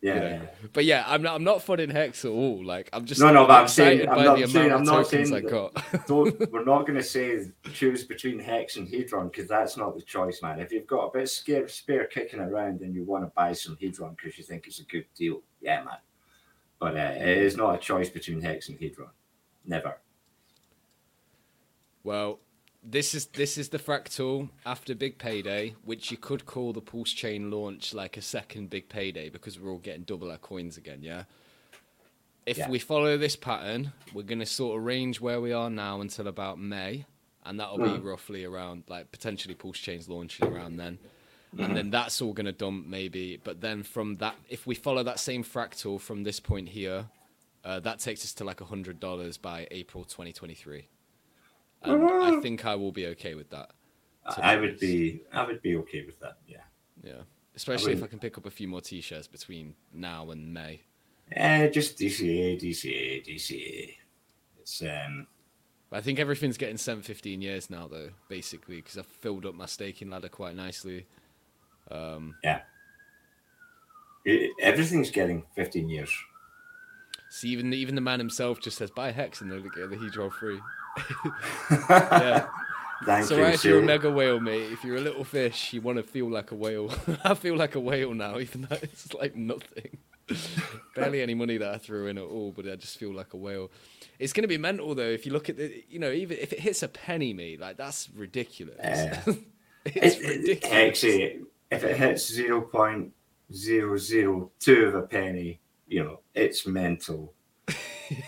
[0.00, 0.26] Yeah, you know.
[0.28, 0.42] yeah.
[0.72, 1.34] but yeah, I'm not.
[1.34, 2.64] I'm not funning hex at all.
[2.64, 5.30] Like I'm just No, no, but I'm saying- I'm not saying- I'm not saying
[6.50, 10.40] we're not going to say choose between Hex and Hedron because that's not the choice,
[10.42, 10.60] man.
[10.60, 13.52] If you've got a bit of spare, spare kicking around and you want to buy
[13.52, 15.96] some Hedron because you think it's a good deal, yeah, man.
[16.78, 19.10] But uh, it is not a choice between Hex and Hedron.
[19.64, 19.96] Never.
[22.04, 22.40] Well,
[22.82, 27.12] this is this is the fractal after big payday, which you could call the pulse
[27.12, 30.98] chain launch like a second big payday because we're all getting double our coins again.
[31.02, 31.24] Yeah.
[32.44, 32.68] If Yeah.
[32.68, 36.26] we follow this pattern, we're going to sort of range where we are now until
[36.26, 37.06] about May,
[37.44, 38.02] and that'll be Mm.
[38.02, 40.98] roughly around like potentially pulse chains launching around then.
[41.58, 45.02] And then that's all going to dump maybe, but then from that, if we follow
[45.02, 47.06] that same fractal from this point here,
[47.64, 50.88] uh, that takes us to like a hundred dollars by April 2023.
[51.82, 53.70] And I think I will be okay with that.
[54.24, 56.38] I would be, I would be okay with that.
[56.46, 56.62] Yeah.
[57.02, 57.22] Yeah,
[57.56, 60.82] especially if I can pick up a few more t-shirts between now and May.
[61.32, 63.94] Eh, just DCA, DCA, DCA.
[64.60, 65.26] It's um,
[65.90, 69.66] I think everything's getting sent 15 years now, though, basically, because I've filled up my
[69.66, 71.06] staking ladder quite nicely.
[71.92, 72.60] Um, yeah.
[74.24, 76.10] It, everything's getting 15 years.
[77.30, 79.96] see, even the, even the man himself just says buy hex and they'll get the
[79.96, 80.60] hedron free.
[81.90, 82.46] yeah.
[83.04, 83.42] Thank So you.
[83.42, 86.04] right, if you're a mega whale, mate, if you're a little fish, you want to
[86.04, 86.94] feel like a whale.
[87.24, 89.98] I feel like a whale now, even though it's like nothing.
[90.94, 93.36] Barely any money that I threw in at all, but I just feel like a
[93.36, 93.72] whale.
[94.20, 96.52] It's going to be mental though if you look at the, you know, even if
[96.52, 98.76] it hits a penny, mate, like that's ridiculous.
[98.78, 99.20] Yeah.
[99.84, 100.72] it's It- it- ridiculous.
[100.72, 101.40] Actually,
[101.72, 107.32] if it hits 0.002 of a penny, you know, it's mental.
[107.68, 107.76] yeah,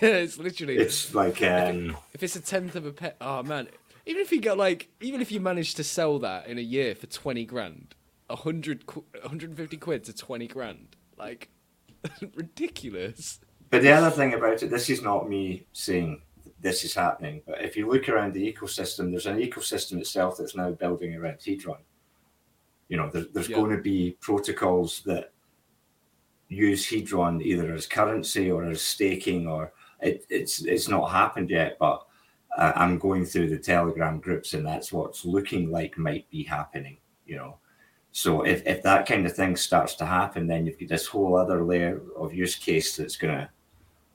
[0.01, 0.77] it's literally.
[0.77, 3.69] It's like, um, if it's a tenth of a pet, oh man,
[4.07, 6.95] even if you get like, even if you manage to sell that in a year
[6.95, 7.95] for twenty grand,
[8.31, 11.51] a hundred, qu- 150 quid to twenty grand, like
[12.35, 13.41] ridiculous.
[13.71, 16.23] but the other thing about it, this is not me saying
[16.61, 20.57] this is happening, but if you look around the ecosystem, there's an ecosystem itself that's
[20.57, 21.79] now building around Hedron.
[22.95, 23.57] You know, there, there's Yeah.
[23.57, 25.33] going to be protocols that
[26.49, 31.77] use Hedron either as currency or as staking, or it, it's it's not happened yet,
[31.81, 32.07] but
[32.57, 36.99] uh, I'm going through the Telegram groups, and that's what's looking like might be happening.
[37.27, 37.59] You know,
[38.13, 41.37] so if if that kind of thing starts to happen, then you've got this whole
[41.37, 43.51] other layer of use case that's going to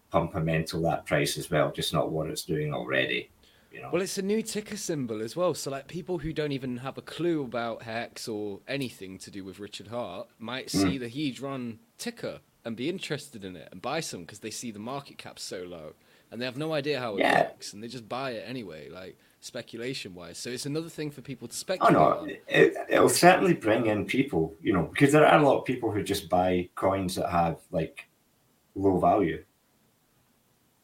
[0.09, 3.29] pump a mental that price as well, just not what it's doing already.
[3.71, 6.51] You know, Well, it's a new ticker symbol as well, so like people who don't
[6.51, 10.77] even have a clue about hex or anything to do with Richard Heart might hmm.
[10.79, 14.51] see the huge run ticker and be interested in it and buy some because they
[14.51, 15.93] see the market cap so low
[16.31, 17.43] and they have no idea how it Yeah.
[17.43, 20.37] works and they just buy it anyway, like speculation wise.
[20.37, 21.95] So it's another thing for people to speculate.
[21.95, 25.59] Oh no, it, it'll certainly bring in people, you know, because there are a lot
[25.59, 28.09] of people who just buy coins that have like
[28.75, 29.43] low value,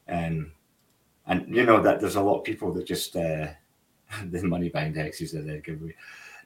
[0.08, 0.52] and
[1.28, 3.48] and you know that there's a lot of people that just uh,
[4.30, 5.96] the money behind hexes that they give away,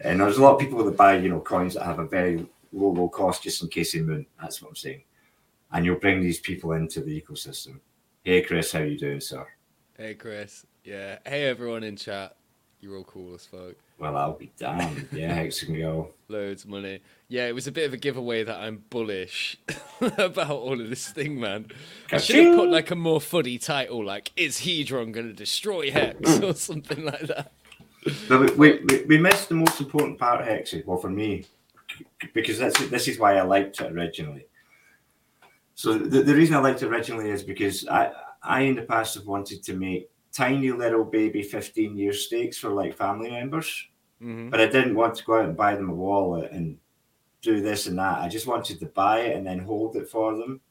[0.01, 2.47] and there's a lot of people that buy you know coins that have a very
[2.71, 4.25] low low cost just in case they moon.
[4.41, 5.03] That's what I'm saying,
[5.71, 7.79] and you'll bring these people into the ecosystem.
[8.23, 9.45] Hey Chris, how you doing, sir?
[9.97, 11.19] Hey Chris, yeah.
[11.25, 12.35] Hey everyone in chat,
[12.79, 13.75] you're all cool as fuck.
[13.99, 15.09] Well, I'll be damned.
[15.11, 16.11] Yeah, hex and go.
[16.29, 17.01] Loads of money.
[17.27, 19.57] Yeah, it was a bit of a giveaway that I'm bullish
[20.01, 21.67] about all of this thing, man.
[22.11, 25.91] I should have put like a more funny title, like "Is Hedron going to destroy
[25.91, 26.43] Hex?" Mm.
[26.49, 27.51] or something like that.
[28.29, 30.85] No, we, we, we- missed the most important part, Hexy.
[30.85, 31.45] Well, for me,
[32.33, 34.45] because that's this is why I liked it originally.
[35.75, 39.15] So the, the reason I liked it originally is because I I in the past
[39.15, 43.87] have wanted to make tiny little baby 15 year stakes for like family members,
[44.19, 46.77] hmm but I didn't want to go out and buy them a wallet and
[47.41, 48.19] do this and that.
[48.19, 50.61] I just wanted to buy it and then hold it for them,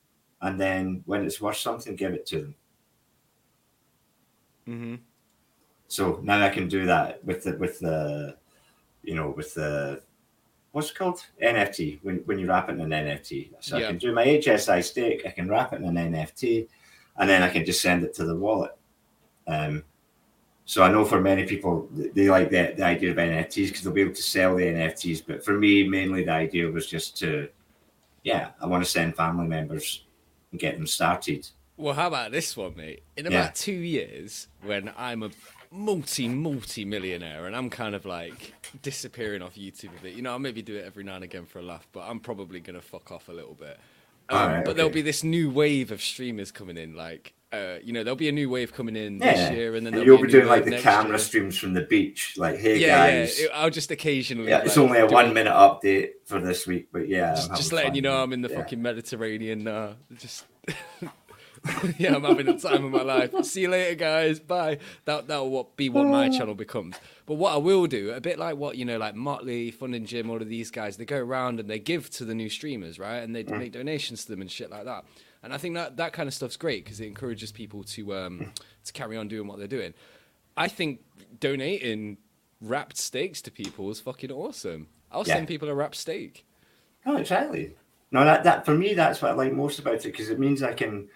[0.43, 2.55] and then when it's worth something, give it to them.
[4.69, 4.95] Mm-hmm.
[5.89, 8.37] So now I can do that with the with the
[9.03, 10.03] you know with the
[10.73, 13.51] what's it called NFT when when you wrap it in an NFT.
[13.61, 16.69] So I can do my HSI stake, I can wrap it in an NFT,
[17.17, 18.77] and then I can just send it to the wallet.
[19.47, 19.83] Um,
[20.69, 23.93] so I know for many people they like the, the idea of NFTs because they'll
[23.95, 25.23] be able to sell the NFTs.
[25.27, 27.49] But for me, mainly the idea was just to,
[28.23, 30.05] yeah, I want to send family members
[30.51, 31.49] and get them started.
[31.79, 33.03] Well, how about this one, mate?
[33.17, 33.51] In about Yeah.
[33.55, 35.31] two years, when I'm a
[35.71, 38.53] multi multi millionaire and I'm kind of like
[38.83, 41.47] disappearing off YouTube a bit, you know, I'll maybe do it every now and again
[41.47, 43.79] for a laugh, but I'm probably gonna fuck off a little bit.
[44.29, 47.93] Um, Alright, but there'll be this new wave of streamers coming in, like uh, you
[47.93, 50.19] know, there'll be a new wave coming in Yeah, this year, and then and you'll
[50.19, 51.19] be, be doing like the camera year.
[51.19, 53.47] streams from the beach, like, "Hey Yeah, guys, yeah.
[53.55, 54.49] I'll just occasionally.
[54.51, 57.73] yeah, it's like, only a one minute update for this week, but yeah, Just, just
[57.73, 58.23] letting you know.
[58.23, 59.95] I'm in the fucking Mediterranean now.
[60.17, 60.45] Just
[61.99, 63.33] yeah, I'm having the time of my life.
[63.45, 64.39] See you later, guys.
[64.39, 64.79] Bye.
[65.07, 66.97] That that'll what be what my channel becomes.
[67.27, 70.07] But what I will do, a bit like what you know, like Motley, Fun and
[70.07, 72.99] Jim, all of these guys, they go around and they give to the new streamers,
[72.99, 73.19] right?
[73.19, 73.59] And they Mm.
[73.59, 75.05] make donations to them and shit like that.
[75.43, 78.53] And I think that that kind of stuff's great because it encourages people to um
[78.85, 79.95] to carry on doing what they're doing.
[80.57, 81.01] I think
[81.39, 82.19] donating
[82.61, 84.89] wrapped stakes to people is fucking awesome.
[85.13, 85.35] I'll Yeah.
[85.35, 86.45] send people a wrapped stake.
[87.07, 87.77] Oh, exactly.
[88.11, 90.63] No, that that for me, that's what I like most about it because it means
[90.63, 91.09] I can,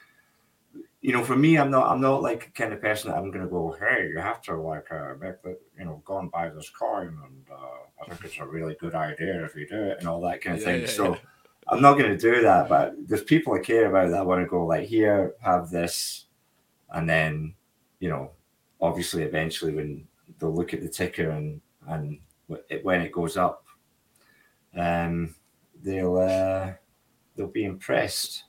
[1.00, 3.44] you know, for me, I'm not I'm not like kind of person that I'm going
[3.44, 6.48] to go, hey, you have to like uh, make the, you know, go and buy
[6.50, 9.98] this coin, and uh, I think it's a really good idea if you do it
[9.98, 10.80] and all that kind of Yeah, thing.
[10.82, 11.18] yeah, so yeah.
[11.68, 14.48] I'm not going to do that, but there's people I care about that want to
[14.48, 16.26] go like, here, have this,
[16.90, 17.54] and then,
[18.00, 18.32] you know,
[18.80, 20.06] obviously, eventually when
[20.38, 22.18] they'll look at the ticker and and
[22.68, 23.64] it, when it goes up,
[24.76, 25.34] um,
[25.82, 26.72] they'll uh,
[27.36, 28.44] they'll be impressed.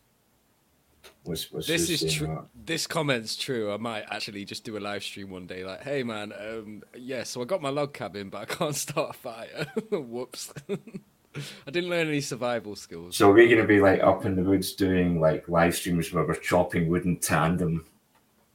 [1.26, 1.52] This
[1.90, 2.28] is true.
[2.28, 2.46] that?
[2.66, 3.72] This comment's true.
[3.72, 5.64] I might actually just do a live stream one day.
[5.64, 9.12] Like, hey man, um, yeah, so I got my log cabin, but I can't start
[9.12, 9.68] a fire.
[9.92, 10.54] Whoops.
[11.68, 13.18] I didn't learn any survival skills.
[13.18, 16.26] So we're going to be like up in the woods doing like live streams where
[16.26, 17.86] we're chopping wood in tandem.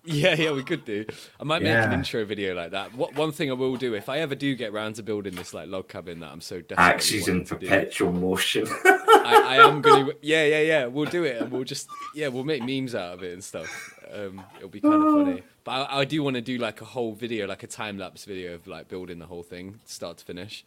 [0.04, 1.04] Yeah, yeah, we could do.
[1.38, 2.94] I might make an intro video like that.
[2.94, 5.52] What one thing I will do if I ever do get round to building this
[5.52, 6.78] like log cabin that I'm so desperate.
[6.78, 8.66] Axes in perpetual motion.
[8.84, 10.12] I, I am gonna.
[10.22, 10.86] Yeah, yeah, yeah.
[10.86, 13.92] We'll do it, and we'll just yeah, we'll make memes out of it and stuff.
[14.10, 15.42] Um, it'll be kind of funny.
[15.64, 18.24] But I, I do want to do like a whole video, like a time lapse
[18.24, 20.64] video of like building the whole thing, start to finish.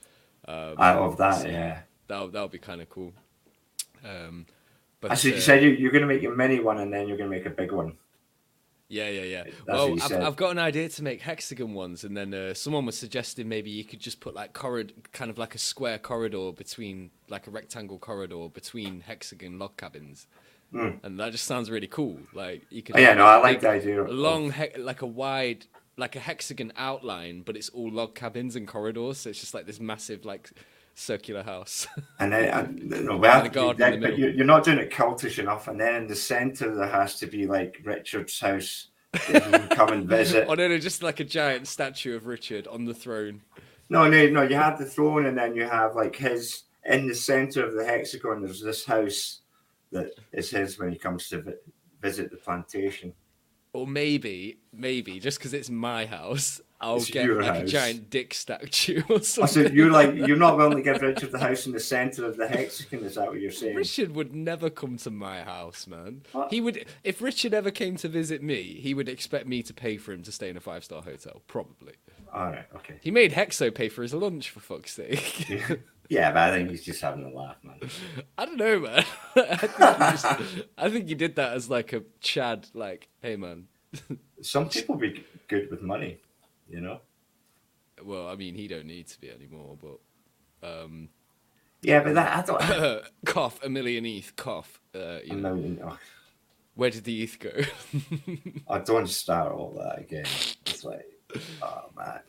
[0.47, 1.47] Um, I love that.
[1.47, 1.79] Yeah.
[2.11, 3.13] That'll that'll be kind of cool.
[4.03, 4.45] Um,
[4.99, 5.31] but I see.
[5.31, 7.29] uh, You said you, you're going to make a mini one and then you're going
[7.29, 7.93] to make a big one.
[8.89, 9.43] Yeah, yeah, yeah.
[9.45, 10.11] That's well, I've.
[10.27, 13.69] I've got an idea to make hexagon ones, and then uh, someone was suggesting maybe
[13.69, 17.51] you could just put like corridor, kind of like a square corridor between, like a
[17.51, 20.27] rectangle corridor between hexagon log cabins,
[20.73, 22.19] and that just sounds really cool.
[22.33, 22.97] Like you could.
[22.97, 24.03] Oh, yeah, no, I like the idea.
[24.03, 28.57] A long, he- like a wide, like a hexagon outline, but it's all log cabins
[28.57, 30.51] and corridors, so it's just like this massive, like
[31.01, 31.87] circular house.
[32.19, 32.67] And then, uh,
[33.01, 35.39] no, we have the to- garden in the but you're, you're not doing it cultish
[35.39, 35.67] enough.
[35.67, 39.67] And then in the center, there has to be like Richard's house that you can
[39.69, 40.45] come and visit.
[40.49, 43.41] oh no, no, just like a giant statue of Richard on the throne.
[43.89, 44.43] No, no, no.
[44.43, 47.83] You have the throne, and then you have like his in the center of the
[47.83, 48.41] hexagon.
[48.41, 49.41] There's this house
[49.91, 51.53] that is his when he comes to vi-
[52.01, 53.13] visit the plantation.
[53.73, 58.33] Or maybe, maybe just because it's my house, I'll It's get like a giant dick
[58.33, 59.47] statue or I something.
[59.65, 62.37] said you're like you're not willing to give Richard the house in the center of
[62.37, 63.03] the hexagon.
[63.03, 63.75] Is that what you're saying?
[63.75, 66.23] Richard would never come to my house, man.
[66.31, 66.51] What?
[66.51, 69.97] He would, if Richard ever came to visit me, he would expect me to pay
[69.97, 71.93] for him to stay in a five star hotel, probably.
[72.33, 72.95] All right, okay.
[73.01, 75.47] He made Hexo pay for his lunch, for fuck's sake.
[76.09, 77.79] Yeah, but I think he's just having a laugh, man.
[78.37, 79.05] I don't know, man.
[79.37, 80.25] I, think just,
[80.77, 83.67] I think he did that as like a Chad, like, hey, man.
[84.41, 86.17] Some people be good with money,
[86.71, 87.01] you know.
[88.03, 89.99] Well, I mean, he don't need to be anymore, but
[90.67, 91.09] um,
[91.81, 93.03] Yeah, but that I don't.
[93.25, 94.81] cough a million ETH, cough.
[94.95, 95.97] Uh, you know, know, oh,
[96.75, 97.51] where did the ETH go?
[98.69, 100.25] I don't want to start all that again.
[100.65, 101.05] It's like,
[101.61, 102.21] oh man.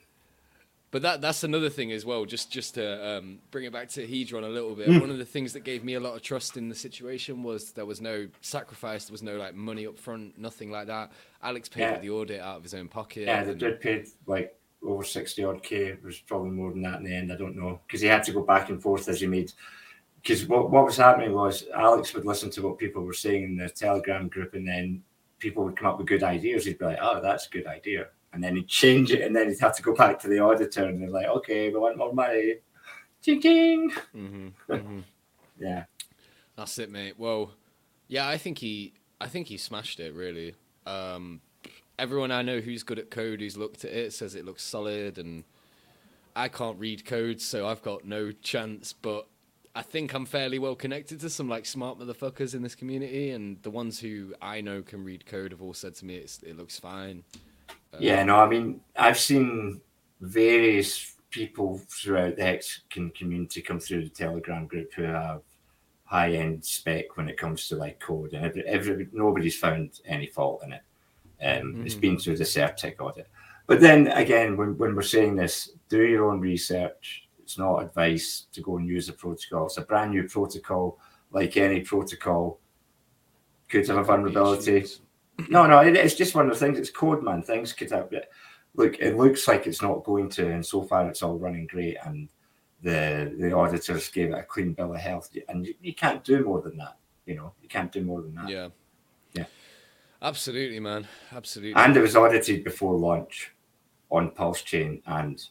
[0.93, 2.25] But that that's another thing as well.
[2.27, 4.87] Just just to um, bring it back to Hedron a little bit.
[4.89, 5.01] Hmm.
[5.01, 7.73] One of the things that gave me a lot of trust in the situation was
[7.73, 9.07] there was no sacrifice.
[9.07, 11.11] There was no like money up front, nothing like that.
[11.43, 11.95] Alex paid Yeah.
[11.95, 13.23] for the audit out of his own pocket.
[13.27, 15.77] Yeah, they did pay like over sixty odd k.
[15.87, 17.33] It was probably more than that in the end.
[17.33, 19.51] I don't know because he had to go back and forth as he made.
[20.21, 23.57] Because what what was happening was Alex would listen to what people were saying in
[23.57, 25.03] the Telegram group, and then
[25.39, 26.67] people would come up with good ideas.
[26.67, 29.49] He'd be like, "Oh, that's a good idea," and then he'd change it, and then
[29.49, 32.13] he'd have to go back to the auditor, and they're like, "Okay, we want more
[32.13, 32.57] money."
[33.23, 33.91] Ching ching.
[34.15, 35.05] Mhm, mhm.
[35.59, 35.85] Yeah.
[36.57, 37.15] That's it, mate.
[37.19, 37.53] Well,
[38.09, 40.13] yeah, I think he, I think he smashed it.
[40.15, 40.55] Really,
[40.87, 41.41] um,
[41.99, 45.19] everyone I know who's good at code, who's looked at it, says it looks solid,
[45.19, 45.45] and
[46.35, 48.93] I can't read code, so I've got no chance.
[48.93, 49.29] But
[49.75, 53.63] I think I'm fairly well connected to some like smart motherfuckers in this community, and
[53.63, 56.57] the ones who I know can read code have all said to me it's, it
[56.57, 57.23] looks fine.
[57.99, 59.81] Yeah, no, I mean, I've seen
[60.21, 65.43] various people throughout the Hexagon community come through the Telegram group who have
[66.05, 70.27] high end spec when it comes to like code, and every, every nobody's found any
[70.27, 70.83] fault in it.
[71.43, 73.29] Um, It's been through the CertiK audit.
[73.67, 77.29] But then again, when, when we're saying this, do your own research.
[77.43, 79.67] It's not advice to go and use a protocol.
[79.67, 80.99] It's a brand new protocol,
[81.31, 82.59] like any protocol.
[83.69, 84.87] could have a vulnerability.
[85.49, 86.79] No, no, it, it's just one of the things.
[86.79, 87.43] It's code, man.
[87.43, 88.11] Things could have.
[88.75, 91.97] Look, it looks like it's not going to, and so far it's all running great.
[92.05, 92.29] And
[92.83, 96.45] the the auditors gave it a clean bill of health, and you, you can't do
[96.45, 96.97] more than that.
[97.27, 98.49] You know, you can't do more than that.
[98.49, 98.69] Yeah.
[99.35, 99.45] Yeah.
[100.21, 101.07] Absolutely, man.
[101.33, 101.81] Absolutely.
[101.81, 103.53] And it was audited before launch
[104.11, 105.43] on Pulse Chain and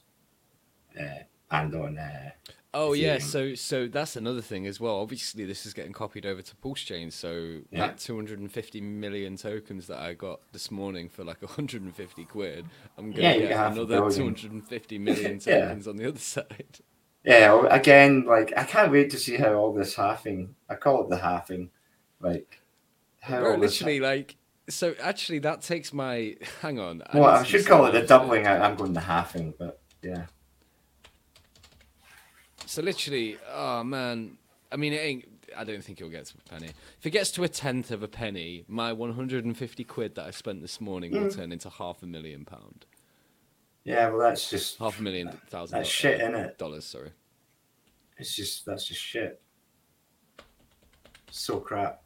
[0.99, 1.97] uh, and on.
[1.97, 2.31] Uh,
[2.73, 5.01] Oh yeah, so so that's another thing as well.
[5.01, 7.11] Obviously, this is getting copied over to Pulse Chain.
[7.11, 7.87] So Yeah.
[7.87, 12.65] that 250 million tokens that I got this morning for like 150 quid,
[12.97, 14.35] I'm gonna Yeah, get get half a another billion.
[14.35, 15.59] 250 million Yeah.
[15.65, 16.79] tokens on the other side.
[17.25, 20.55] yeah, again, like I can't wait to see how all this halving.
[20.69, 21.71] I call it the halving,
[22.21, 22.61] like
[23.19, 24.37] how Bro, literally, like,
[24.69, 26.37] so actually, that takes my.
[26.61, 27.03] Hang on.
[27.13, 28.47] Well, need I should call it the doubling.
[28.47, 30.27] I, I'm going the halving, but yeah.
[32.71, 34.37] So literally, oh man.
[34.71, 35.25] I mean, it ain't.
[35.57, 36.71] I don't think it'll get to a penny.
[36.97, 40.61] If it gets to a tenth of a penny, my 150 quid that I spent
[40.61, 42.85] this morning will turn into half a million pound.
[43.83, 45.79] Yeah, well, that's just Half a million thousand.
[45.79, 46.57] That's do- shit, innit?
[46.57, 47.11] Dollars, sorry.
[48.17, 49.41] it's just that's just shit.
[51.29, 52.01] So crap.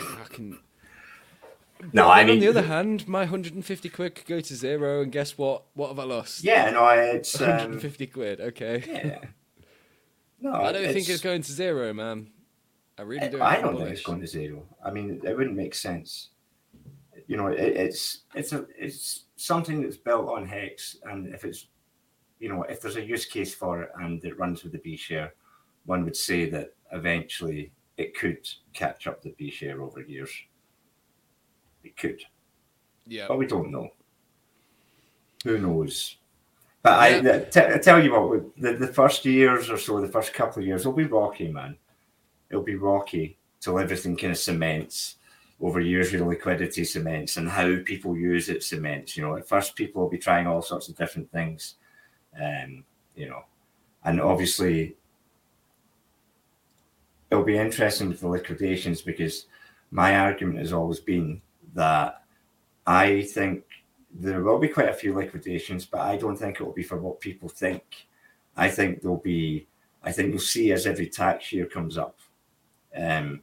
[0.00, 0.58] I can.
[1.92, 5.02] No, But I mean, on the other hand, my 150 quid could go to zero,
[5.02, 5.64] and guess what?
[5.74, 6.42] What have I lost?
[6.42, 8.40] yeah, no, it's um, 150 quid.
[8.40, 8.82] Okay.
[8.88, 9.18] yeah.
[10.46, 12.28] No, I don't think it's going to zero, man.
[12.96, 13.42] I really don't.
[13.42, 14.62] I don't think it's going to zero.
[14.84, 16.28] I mean, it wouldn't make sense.
[17.26, 21.66] You know, it, it's it's a it's something that's built on Hex, and if it's
[22.38, 24.96] you know if there's a use case for it and it runs with the B
[24.96, 25.34] share,
[25.84, 30.30] one would say that eventually it could catch up the B share over years.
[31.82, 32.22] It could,
[33.04, 33.26] Yeah.
[33.26, 33.88] but we don't know.
[35.42, 36.18] Who knows?
[36.86, 37.38] But I Yeah.
[37.40, 40.68] t- I tell you what, the, the first years or so, the first couple of
[40.68, 41.76] years will be rocky, man.
[42.48, 45.16] It'll be rocky till everything kind of cements
[45.60, 46.12] over years.
[46.12, 49.16] Your liquidity cements and how people use it cements.
[49.16, 51.74] You know, at first people will be trying all sorts of different things,
[52.40, 52.84] um,
[53.16, 53.42] you know,
[54.04, 54.94] and obviously
[57.32, 59.46] it'll be interesting the liquidations because
[59.90, 61.42] my argument has always been
[61.74, 62.22] that
[62.86, 63.64] I think
[64.18, 66.98] there will be quite a few liquidations, but I don't think it will be for
[66.98, 68.06] what people think.
[68.56, 69.66] I think there'll be,
[70.02, 72.18] I think you'll see as every tax year comes up,
[72.96, 73.42] um,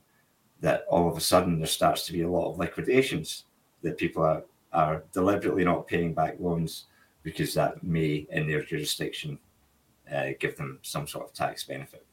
[0.61, 3.45] that all of a sudden there starts to be a lot of liquidations
[3.84, 6.86] that people are, are deliberately not paying back loans
[7.21, 9.38] because that may, in their jurisdiction,
[10.13, 12.05] uh, give them some sort of tax benefit.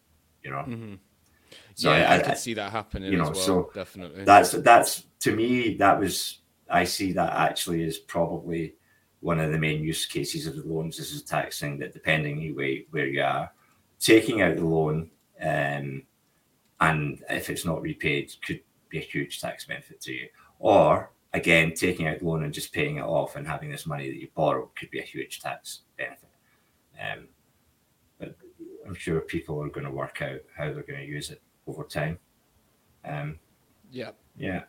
[0.43, 0.95] You know, hmm
[1.75, 3.47] So yeah, I- I, I- could see that happening you know, as well.
[3.47, 4.25] so definitely.
[4.25, 6.40] that's that's to me that was
[6.71, 8.75] I see that actually is probably
[9.21, 10.97] one of the main use cases of the loans.
[10.97, 13.53] This is taxing that depending where, where you are,
[13.99, 15.11] taking out the loan,
[15.43, 16.03] um,
[16.81, 20.29] and if it's not repaid, could be a huge tax benefit to you.
[20.59, 24.09] Or again, taking out the loan and just paying it off and having this money
[24.09, 26.29] that you borrow could be a huge tax benefit.
[27.01, 27.29] Um,
[28.19, 28.37] but
[28.87, 31.85] I'm sure people are going to work out how they're going to use it over
[31.85, 32.19] time.
[33.05, 33.39] Um,
[33.91, 34.11] yeah.
[34.37, 34.63] yeah.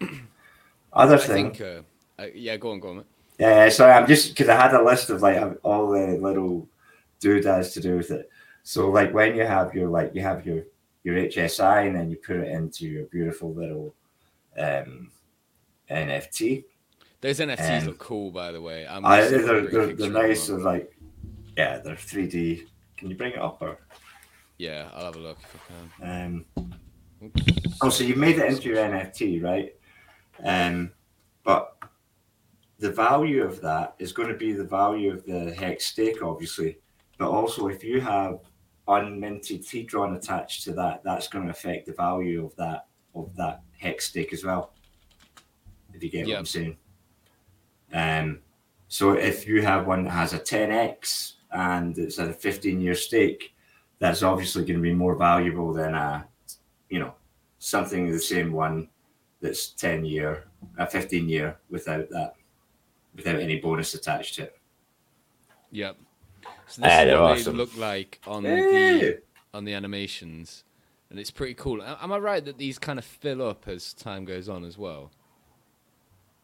[0.94, 1.62] Other I thing, think.
[1.62, 1.82] Uh,
[2.22, 3.06] uh, yeah, go on, go on.
[3.40, 3.70] Yeah.
[3.70, 6.68] Sorry, I'm just because I had a list of like all the little
[7.20, 8.30] doodads to do with it.
[8.64, 10.64] So like when you have your like you have your
[11.04, 13.96] your HSI and then you put it into your beautiful little
[14.58, 15.12] um,
[15.90, 16.66] NFT.
[17.22, 18.88] Those NFTs Um, look cool, by the way.
[18.88, 20.48] I'm I, they're, gonna bring a they're, they're nice.
[20.48, 20.96] They're like
[21.58, 22.68] yeah, they're 3D.
[22.98, 23.80] Can you bring it up or?
[24.58, 26.26] Yeah, I'll have a look if I can.
[26.26, 26.46] Um,
[27.24, 27.44] Oops.
[27.82, 29.76] Oh, so you made it into your NFT, right?
[30.44, 30.92] Um,
[31.44, 31.78] but
[32.82, 36.80] the value of that is going to be the value of the hex stake, obviously.
[37.20, 38.40] But also, if you have
[38.88, 43.62] unminted Hedron attached to that, that's going to affect the value of that of that
[43.78, 44.74] hex stake as well.
[45.94, 46.36] If you get Yeah.
[46.36, 46.78] what I'm saying.
[47.94, 48.40] Um,
[48.88, 52.96] so if you have one that has a 10x and it's at a 15 year
[52.96, 53.54] stake,
[54.00, 56.28] that's obviously going to be more valuable than a,
[56.90, 57.14] you know,
[57.60, 58.90] something the same one
[59.40, 62.36] that's 10 year, a 15 year without that,
[63.16, 64.58] without any bonus attached to it.
[65.72, 65.98] Yep.
[66.68, 67.54] So this Ah, is they're what awesome.
[67.54, 69.00] they look like on Hey!
[69.00, 69.22] the
[69.54, 70.64] on the animations,
[71.10, 71.82] and it's pretty cool.
[71.84, 75.12] Am I right that these kind of fill up as time goes on as well?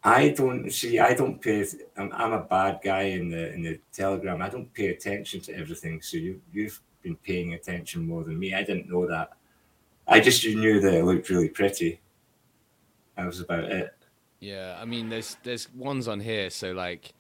[0.04, 1.00] I don't see.
[1.00, 1.66] I don't pay.
[1.98, 4.42] I'm, I'm a bad guy in the in the telegram.
[4.42, 6.02] I don't pay attention to everything.
[6.02, 8.54] So you you've been paying attention more than me.
[8.54, 9.32] I didn't know that.
[10.08, 12.00] I just knew that it looked really pretty.
[13.18, 13.97] That was about it.
[14.40, 16.50] Yeah, I mean, there's there's ones on here.
[16.50, 17.14] So like,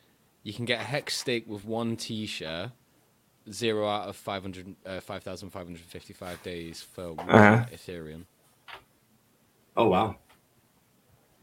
[0.43, 2.71] you can get a hex stake with one T share,
[3.51, 7.65] zero out of 500, uh, 5,555 days for one Uh-huh.
[7.73, 8.25] Ethereum.
[9.75, 10.15] Oh wow!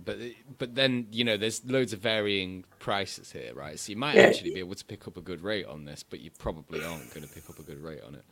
[0.05, 0.19] but
[0.59, 3.79] but then you know there's loads of varying prices here, right?
[3.79, 4.23] So you might Yeah.
[4.27, 7.13] actually be able to pick up a good rate on this, but you probably aren't
[7.15, 8.25] going to pick up a good rate on it.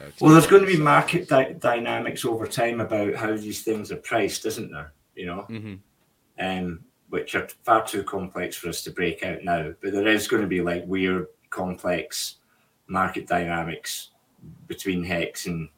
[0.00, 3.90] Uh, Well, there's going to be market dy- dynamics over time about how these things
[3.92, 4.92] are priced, isn't there?
[5.16, 5.80] You know, Mhm.
[6.42, 6.80] Um,
[7.10, 9.72] which are far too complex for us to break out now.
[9.80, 12.36] But there is going to be like weird, complex
[12.86, 14.10] market dynamics
[14.66, 15.68] between Hex and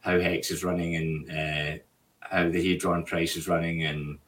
[0.00, 1.82] how Hex is running and uh,
[2.20, 4.18] how the Hedron price is running and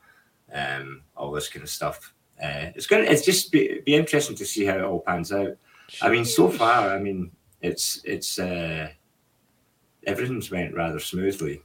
[0.53, 2.15] um, all this kind of stuff.
[2.43, 5.33] Uh, it's going to it's just be, be interesting to see how it all pans
[5.33, 5.57] out.
[6.03, 7.31] I mean, so far, I mean,
[7.63, 8.89] it's it's uh,
[10.07, 11.63] everything's went rather smoothly.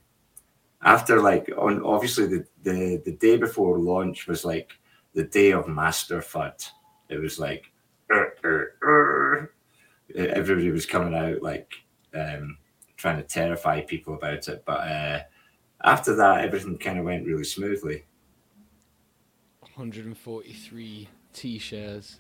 [0.82, 4.72] After like on obviously the, the the day before launch was like
[5.14, 6.70] the day of master fud.
[7.10, 7.72] It was like
[8.12, 9.54] "Er, er, er."
[10.16, 11.72] everybody was coming out like
[12.16, 12.58] um,
[12.98, 14.64] trying to terrify people about it.
[14.66, 15.20] But uh,
[15.84, 18.06] after that, everything kind of went really smoothly.
[19.62, 22.20] 143 T shares.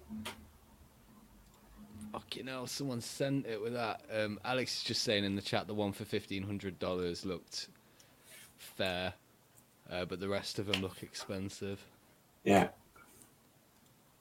[2.13, 4.01] Fucking hell, someone sent it with that.
[4.11, 7.67] Um, Alex is just saying in the chat the one for $1,500 looked
[8.59, 9.13] fair,
[9.91, 11.79] uh, but the rest of them look expensive.
[12.43, 12.69] Yeah,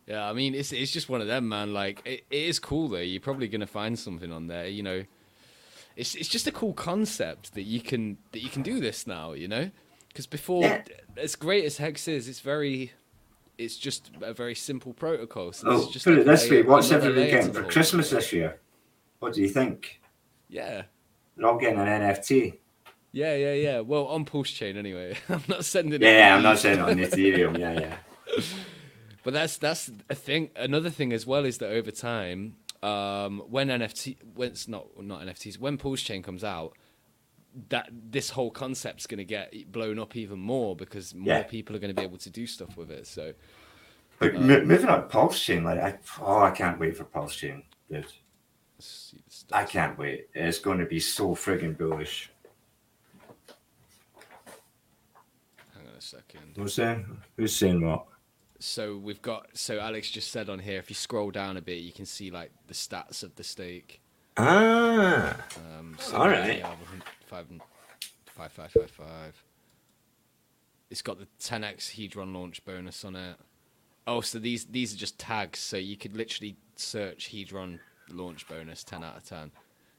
[0.06, 1.72] Yeah, I mean, it's it's just one of them, man.
[1.74, 2.96] Like, it, it is cool though.
[2.98, 4.66] You're probably gonna find something on there.
[4.66, 5.04] You know,
[5.96, 9.32] it's it's just a cool concept that you can that you can do this now.
[9.32, 9.70] You know,
[10.08, 10.82] because before, Yeah.
[11.16, 12.92] as great as Hex is, it's very,
[13.58, 15.52] it's just a very simple protocol.
[15.52, 18.32] So Oh, it's just put like it this way: what's everybody getting for Christmas this
[18.32, 18.58] year?
[19.20, 20.00] What do you think?
[20.48, 20.82] Yeah.
[21.36, 22.54] They're all getting an NFT.
[23.12, 23.80] Yeah, yeah, yeah.
[23.80, 25.16] Well, on Pulse Chain anyway.
[25.28, 26.02] I'm not sending it.
[26.02, 27.58] Yeah, I'm not saying on Ethereum.
[27.58, 27.96] Yeah, yeah.
[29.24, 30.50] But that's that's a thing.
[30.56, 35.20] Another thing as well is that over time, um, when NFT, when it's not not
[35.22, 36.74] NFTs, when Pulse Chain comes out,
[37.68, 41.42] that this whole concept's going to get blown up even more because more Yeah.
[41.42, 43.06] people are going to be able to do stuff with it.
[43.06, 43.34] So
[44.18, 47.64] But mo- moving on, Pulse Chain, like I, oh, I can't wait for Pulse Chain,
[47.90, 48.06] dude.
[48.06, 48.14] let's
[48.78, 49.18] see
[49.50, 50.28] the I can't wait.
[50.32, 52.30] It's going to be so frigging bullish.
[55.74, 56.54] Hang on a second.
[56.56, 57.06] Who's saying?
[57.36, 58.06] Who's saying what?
[58.60, 59.46] So we've got.
[59.54, 62.30] So Alex just said on here, if you scroll down a bit, you can see
[62.30, 64.00] like the stats of the stake.
[64.36, 65.36] Ah,
[65.78, 66.58] Um, so All right.
[66.58, 66.74] yeah,
[67.26, 67.46] five,
[68.26, 69.44] five, five, five, five.
[70.90, 73.36] It's got the 10x Hedron launch bonus on it.
[74.06, 77.78] Oh, so these these are just tags, so you could literally search Hedron
[78.10, 79.50] launch bonus 10 out of 10.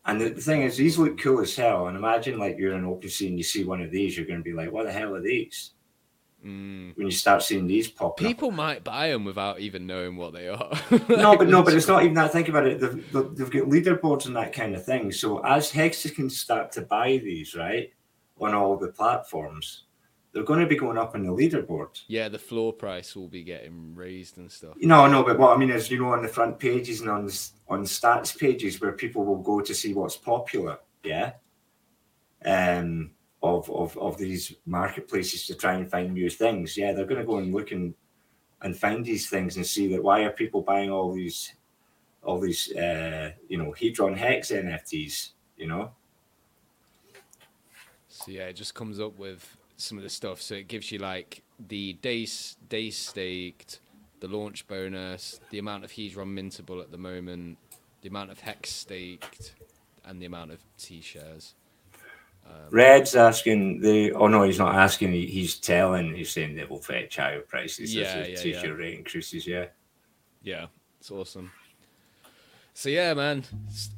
[0.06, 1.88] and the, the thing is, these look cool as hell.
[1.88, 4.44] And imagine like you're in OpenSea and you see one of these, you're going to
[4.44, 5.72] be like, "What the hell are these?"
[6.46, 6.96] Mm.
[6.96, 8.18] When you start seeing these pop up.
[8.18, 10.72] People might buy them without even knowing what they are.
[11.10, 12.32] no, but no, but it's not even that.
[12.32, 12.80] Think about it.
[12.80, 15.12] They've, they've got leaderboards and that kind of thing.
[15.12, 17.92] So as Hexagons start to buy these, right,
[18.40, 19.84] on all the platforms,
[20.32, 22.02] they're going to be going up on the leaderboard.
[22.08, 24.76] Yeah, the floor price will be getting raised and stuff.
[24.80, 27.30] No, no, but what I mean is, you know, on the front pages and on
[27.68, 31.34] on stats pages where people will go to see what's popular, yeah,
[32.46, 33.12] um,
[33.42, 36.78] of of of these marketplaces to try and find new things.
[36.78, 37.94] Yeah, they're going to go and look and
[38.62, 41.54] and find these things and see that why are people buying all these
[42.24, 45.92] all these uh, you know Hedron Hex NFTs, you know.
[48.08, 50.42] So yeah, it just comes up with some of the stuff.
[50.42, 53.80] So it gives you like the days days staked,
[54.20, 57.58] the launch bonus, the amount of Hedron mintable at the moment,
[58.02, 59.56] the amount of hex staked,
[60.04, 61.56] and the amount of T shares.
[62.72, 64.12] Red's asking the.
[64.14, 65.12] Oh no, he's not asking.
[65.12, 66.14] He, he's telling.
[66.16, 68.86] He's saying they will fetch higher prices Yeah, as the yeah, T share yeah.
[68.86, 69.48] rate increases.
[69.48, 69.66] Yeah.
[70.44, 70.68] Yeah,
[71.00, 71.52] it's awesome.
[72.74, 73.44] So yeah, man.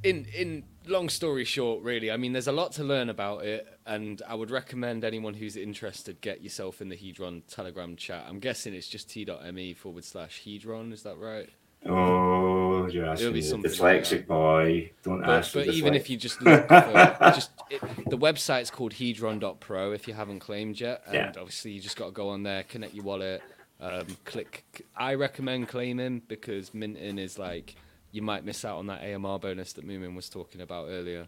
[0.04, 3.68] In in long story short, really, I mean, there's a lot to learn about it,
[3.86, 8.26] and I would recommend anyone who's interested get yourself in the Hedron Telegram chat.
[8.28, 10.94] I'm guessing it's just t.me forward slash Hedron.
[10.94, 11.50] Is that right?
[11.86, 12.51] Oh,
[12.88, 14.92] you're It'll asking be the something like dyslexic boy.
[15.04, 15.54] Don't But, ask.
[15.54, 15.96] but even dyslexic.
[15.98, 20.80] if you just look for just it, the website's called hedron.pro if you haven't claimed
[20.80, 21.32] yet and Yeah.
[21.38, 23.42] obviously you just got to go on there connect your wallet
[23.80, 27.76] um, click i recommend claiming because minting is like
[28.12, 31.28] you might miss out on that amr bonus that moomin was talking about earlier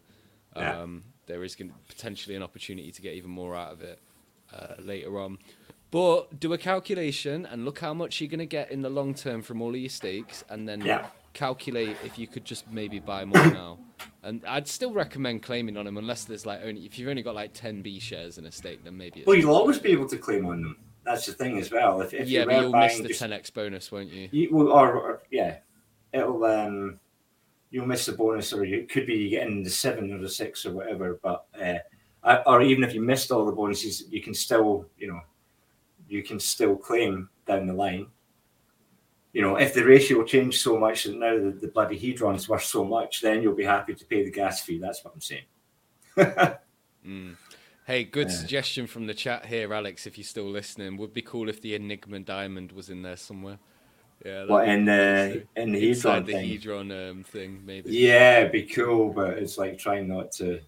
[0.56, 0.82] Yeah.
[0.82, 1.56] um, there is
[1.88, 4.00] potentially an opportunity to get even more out of it
[4.54, 5.40] uh, later on
[5.90, 9.14] but do a calculation and look how much you're going to get in the long
[9.14, 11.08] term from all of your stakes and then Yeah.
[11.34, 13.80] Calculate if you could just maybe buy more now.
[14.22, 17.36] And I'd still recommend claiming on them unless there's like only if you've only got
[17.36, 19.22] like 10 B shares in a stake, then maybe.
[19.22, 20.78] It's well, you'll always be able to claim on them.
[21.04, 22.02] That's the thing as well.
[22.02, 24.30] If, if yeah, you but you'll miss the 10x bonus, won't you?
[24.32, 25.58] You, well, or, or yeah,
[26.14, 27.00] it'll um,
[27.72, 30.72] you'll miss the bonus, or you could be getting the seven or the six or
[30.72, 31.20] whatever.
[31.22, 31.80] But uh,
[32.46, 35.20] or even if you missed all the bonuses, you can still, you know,
[36.08, 38.08] you can still claim down the line.
[39.34, 42.64] You know, if the ratio changed so much that now the, the bloody hedron's worth
[42.64, 44.78] so much, then you'll be happy to pay the gas fee.
[44.78, 45.46] That's what I'm saying.
[47.06, 47.36] Mm.
[47.86, 48.34] Hey, good Yeah.
[48.34, 50.08] suggestion from the chat here, Alex.
[50.08, 53.60] If you're still listening, would be cool if the Enigma diamond was in there somewhere.
[54.26, 56.50] Yeah, What in the in the hedron the thing?
[56.50, 57.92] hedron um, thing, maybe.
[57.92, 60.62] Yeah, it'd be cool, but it's like trying not to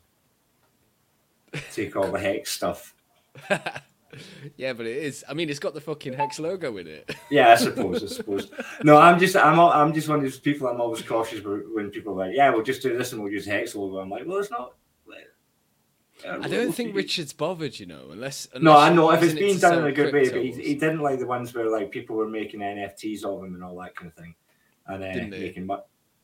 [1.71, 2.93] take all the hex stuff.
[4.57, 5.23] yeah, but it is.
[5.27, 7.15] I mean, it's got the fucking hex logo in it.
[7.29, 8.03] Yeah, I suppose.
[8.03, 8.51] I suppose.
[8.83, 10.67] No, I'm just, I'm, I'm just one of those people.
[10.67, 13.31] I'm always cautious when when people are like, "Yeah, we'll just do this and we'll
[13.31, 14.75] use hex logo." I'm like, "Well, it's not."
[16.27, 18.47] I don't think Richard's bothered, you know, unless.
[18.59, 20.73] No, I know if it's it being done in a good way, but he, he
[20.75, 23.95] didn't like the ones where like people were making NFTs of him and all that
[23.95, 24.33] kind of thing,
[24.87, 25.65] and uh, making.
[25.65, 25.83] mo-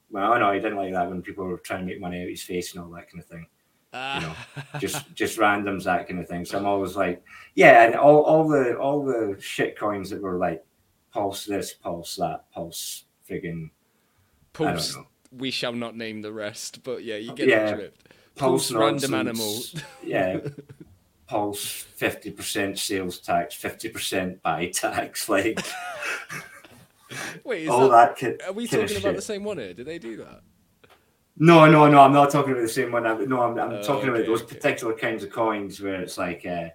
[0.10, 2.24] Well, I know he didn't like that when people were trying to make money out
[2.24, 3.46] of his face and all that kind of thing.
[3.94, 4.48] Ah.
[4.80, 6.46] just just randoms that kind of thing.
[6.46, 7.24] So I'm always like,
[7.56, 10.64] yeah, and all, all the all the shit coins that were like
[11.14, 13.70] pulse this, pulse that, pulse friggin'
[14.60, 14.96] I don't Pulse.
[14.96, 15.08] know.
[15.38, 17.70] We shall not name the rest, but yeah, you get Yeah.
[17.72, 18.08] the drift.
[18.36, 19.84] Pulse Pulse random nonsense.
[20.04, 20.40] Yeah.
[21.28, 25.60] Pulse fifty percent sales tax, fifty percent buy tax, like
[27.46, 28.40] Wait, is all that, that.
[28.40, 29.16] ki- are we talking about shit.
[29.18, 29.74] the same one here?
[29.74, 30.42] Did they do that?
[31.38, 32.02] No, no, no.
[32.02, 33.06] I'm not talking about the same one.
[33.08, 34.56] I'm, no, I'm, I'm Oh, talking about those okay.
[34.56, 36.70] particular kinds of coins where it's like uh,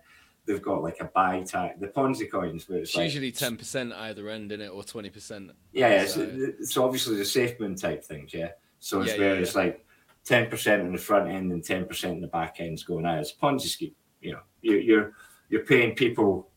[0.47, 1.79] they've got like a buy tag.
[1.79, 4.83] The Ponzi coins where it's, It's like, usually ten percent either end in it, or
[4.83, 5.53] twenty percent.
[5.73, 6.07] Yeah, yeah.
[6.07, 8.51] So, so obviously the safe moon type things, yeah.
[8.79, 9.85] So it's Yeah, where yeah, it's like
[10.25, 13.19] ten percent in the front end and ten percent in the back end's going out.
[13.19, 13.95] It's a Ponzi scheme.
[14.21, 15.13] You know, you, you're
[15.49, 16.51] you're paying people.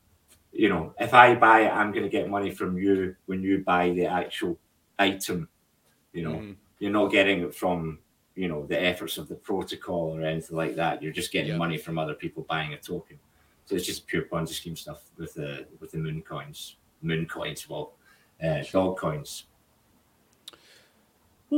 [0.52, 3.64] You know, if I buy it, I'm going to get money from you when you
[3.64, 4.58] buy the actual
[4.98, 5.48] item.
[6.12, 6.56] You know, Mhm.
[6.80, 8.00] You're not getting it from
[8.36, 11.04] you know the efforts of the protocol or anything like that.
[11.04, 11.58] You're just getting Yeah.
[11.58, 13.20] money from other people buying a token.
[13.66, 17.70] So it's just pure Ponzi scheme stuff with the with the moon coins, moon coins,
[17.70, 17.94] well,
[18.44, 19.46] uh, dog coins.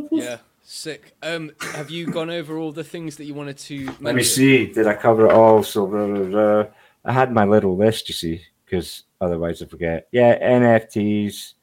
[0.09, 1.15] Yeah, sick.
[1.22, 3.93] Um, have you gone over all the things that you wanted to?
[3.99, 4.67] Let me see.
[4.67, 5.63] Did I cover it all?
[5.63, 6.63] So blah, blah, blah.
[7.03, 10.07] I had my little list, you see, because otherwise I forget.
[10.11, 11.53] Yeah, NFTs.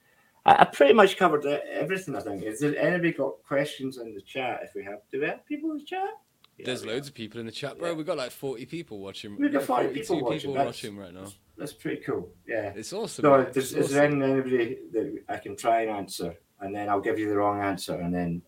[0.49, 2.17] I, I pretty much covered everything.
[2.17, 2.43] I think.
[2.43, 4.61] Is there anybody got questions in the chat?
[4.63, 6.09] If we have, do we have people in the chat?
[6.57, 7.91] Yeah, There's loads of people in the chat, bro.
[7.91, 7.95] Yeah.
[7.95, 9.37] We've got like 40 people watching.
[9.39, 11.21] We've got 40 people watching, people that's- watching right now.
[11.21, 11.35] have.
[11.57, 12.31] That's pretty cool.
[12.47, 12.73] Yeah.
[12.77, 13.23] It's awesome.
[13.23, 17.19] So, It's is there anybody that I can try and answer, and then I'll give
[17.19, 18.43] you the wrong answer, and then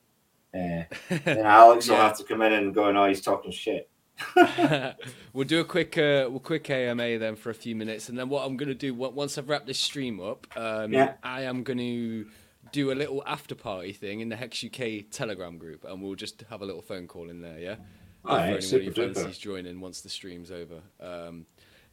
[0.55, 0.84] uh,
[1.24, 3.89] then Alex will have to come in and go, "No, he's talking shit."
[5.32, 8.28] we'll do a quick, uh, we'll quick AMA then for a few minutes, and then
[8.28, 11.14] what I'm gonna do once I've wrapped this stream up, um, Yeah.
[11.22, 12.24] I am gonna
[12.72, 16.44] do a little after party thing in the Hex UK Telegram group, and we'll just
[16.50, 17.76] have a little phone call in there, yeah.
[18.24, 19.14] All right, for anyone super duper.
[19.14, 20.80] fancies joining once the stream's over.
[21.00, 21.46] Um,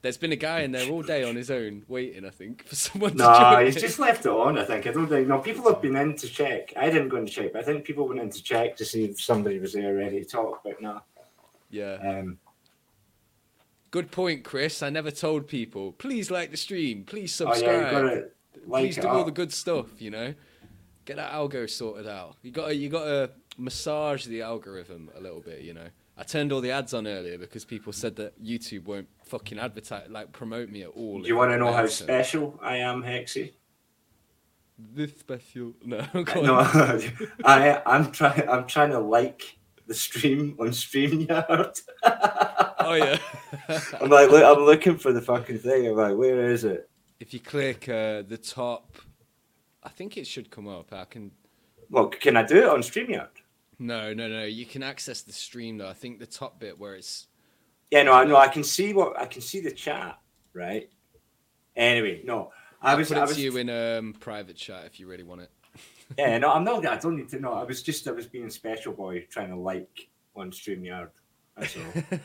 [0.03, 2.75] there's been a guy in there all day on his own, waiting, I think, for
[2.75, 3.65] someone to No, join.
[3.65, 4.57] he's just left it on.
[4.57, 4.85] I think.
[4.85, 5.27] I don't think.
[5.27, 6.71] No, people have been in to check.
[6.77, 8.85] I didn't go in to check, but I think people went in to check to
[8.85, 10.61] see if somebody was there ready to talk.
[10.63, 11.01] But no.
[11.69, 11.97] Yeah.
[12.01, 12.37] Um,
[13.89, 14.83] Good point, Chris.
[14.83, 15.93] I never told people.
[15.93, 17.03] Please like the stream.
[17.05, 18.03] Please oh yeah, subscribe.
[18.03, 18.31] you
[18.67, 19.87] like Please do all the good stuff.
[20.01, 20.33] You know,
[21.05, 22.35] get that algo sorted out.
[22.41, 25.61] You got you got to massage the algorithm a little bit.
[25.61, 25.87] You know,
[26.17, 30.09] I turned all the ads on earlier because people said that YouTube won't fucking advertise
[30.09, 31.21] like promote me at all.
[31.21, 33.53] Do you want to know how special I am, Hexy?
[34.77, 35.73] This special?
[35.85, 36.59] No, No.
[37.45, 38.49] I I'm trying.
[38.49, 39.56] I'm trying to like
[39.87, 41.81] the stream on Streamyard.
[42.79, 43.17] oh yeah.
[44.01, 45.87] I'm like, look, I'm looking for the fucking thing.
[45.87, 46.89] I'm like, where is it?
[47.19, 48.97] if you click uh, the top,
[49.83, 50.93] I think it should come up.
[50.93, 51.31] I can.
[51.89, 53.29] Well, can I do it on Streamyard?
[53.79, 54.43] No, no, no.
[54.43, 55.89] You can access the stream though.
[55.89, 57.27] I think the top bit where it's
[57.91, 58.35] Yeah, no, I know.
[58.35, 60.19] I can see what I can see the chat,
[60.53, 60.89] right?
[61.75, 64.99] Anyway, no, I I'll was, put I was, to you in um, private chat if
[64.99, 65.51] you really want it.
[66.17, 66.85] yeah, no, I'm not.
[66.85, 67.53] I don't need to know.
[67.53, 71.09] I was just, I was being special boy, trying to like on Streamyard.
[71.57, 72.03] That's all.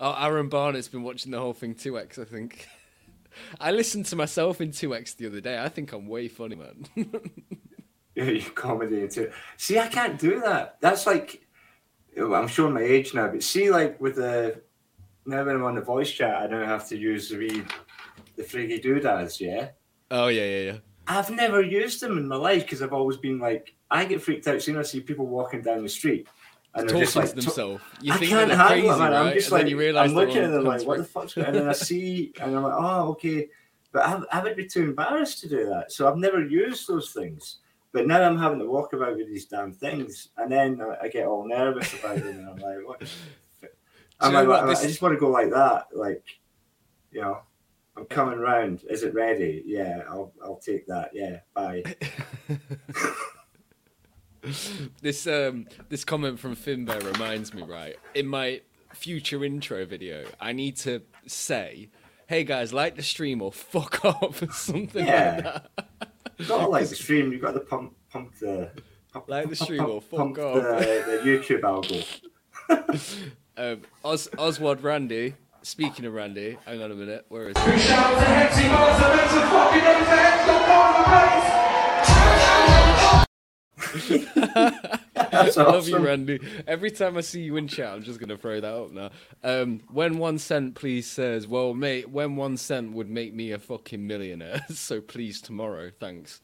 [0.00, 2.66] Oh, Aaron Barnett's been watching the whole thing 2x, I think.
[3.60, 5.62] I listened to myself in 2x the other day.
[5.62, 6.86] I think I'm way funny, man.
[8.14, 10.76] Yeah, you comedy into See, I can't do that.
[10.80, 11.46] That's like,
[12.16, 14.62] I'm showing my age now, but see, like with the
[15.26, 17.64] now when I'm on the voice chat, I don't have to use the wee,
[18.36, 19.40] the friggy doodads.
[19.40, 19.70] Yeah,
[20.10, 20.78] oh, yeah, yeah, yeah.
[21.06, 24.46] I've never used them in my life because I've always been like, I get freaked
[24.46, 26.26] out seeing I see people walking down the street
[26.74, 27.82] and they're Talking just like to themselves.
[28.00, 29.12] You I think can't they're handle crazy, man.
[29.12, 29.12] right?
[29.28, 31.34] I'm just and like, then you realize I'm looking at them like, what the fuck's
[31.34, 31.54] going on?
[31.54, 33.48] And then I see, and I'm like, oh, okay.
[33.92, 35.92] But I, I would be too embarrassed to do that.
[35.92, 37.58] So I've never used those things.
[37.92, 40.30] But now I'm having to walk about with these damn things.
[40.36, 42.38] And then I- I get all nervous about them.
[42.40, 43.02] And I'm like, what?
[44.20, 44.64] I'm like, what?
[44.64, 45.86] I- This- I just want to go like that.
[45.94, 46.24] Like,
[47.12, 47.38] you know,
[47.96, 48.82] I'm coming round.
[48.90, 49.62] Is it ready?
[49.66, 51.10] Yeah, I'll I'll take that.
[51.14, 51.82] Yeah, bye.
[55.00, 57.96] This um this comment from Finbear reminds me, right?
[58.14, 58.60] In my
[58.92, 61.88] future intro video, I need to say,
[62.26, 65.40] "Hey guys, like the stream or fuck off" or something Yeah.
[65.44, 65.88] like that.
[66.36, 67.32] You've got to like the stream.
[67.32, 68.70] You've got to pump pump the
[69.14, 70.54] pump, Like the pump- stream or fuck pump off.
[70.56, 73.30] The, the YouTube algo.
[73.56, 75.34] Um, Os- Oswald Randy.
[75.64, 77.24] Speaking of Randy, hang on a minute.
[77.30, 77.70] Where is he?
[77.70, 81.04] Big shout to Hexy Monster, make some fucking noise for Hex, got part of the
[81.10, 81.24] place.
[85.30, 85.96] That's I love you.
[85.98, 86.38] Randy.
[86.66, 89.08] Every time I see you in chat, I'm just gonna throw that up now.
[89.42, 93.58] Um, when one cent, please says, "Well, mate, when one cent would make me a
[93.58, 96.42] fucking millionaire, so please tomorrow, thanks."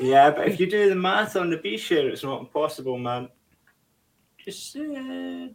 [0.00, 3.28] Yeah, but if you do the math on the T share, it's not impossible, man.
[4.38, 5.48] Just uh,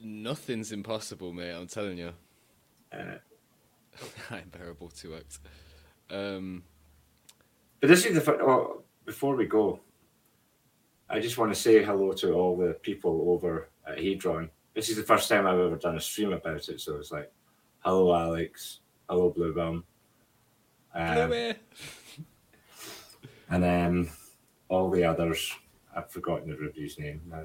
[0.00, 1.52] Nothing's impossible, mate.
[1.52, 2.12] I'm telling you.
[2.92, 3.16] uh,
[4.30, 5.40] Unbearable two X.
[6.10, 6.62] Um,
[7.80, 9.80] But this is the oh, before we go,
[11.08, 14.50] I just want to say hello to all the people over at Hedron.
[14.74, 17.32] This is the first time I've ever done a stream about it, so it's like,
[17.80, 19.84] hello Alex, hello Blue Bum,
[20.94, 21.54] um, Bluey.
[23.48, 24.10] and then
[24.68, 25.52] all the others.
[25.96, 27.44] I've forgotten the review's name now,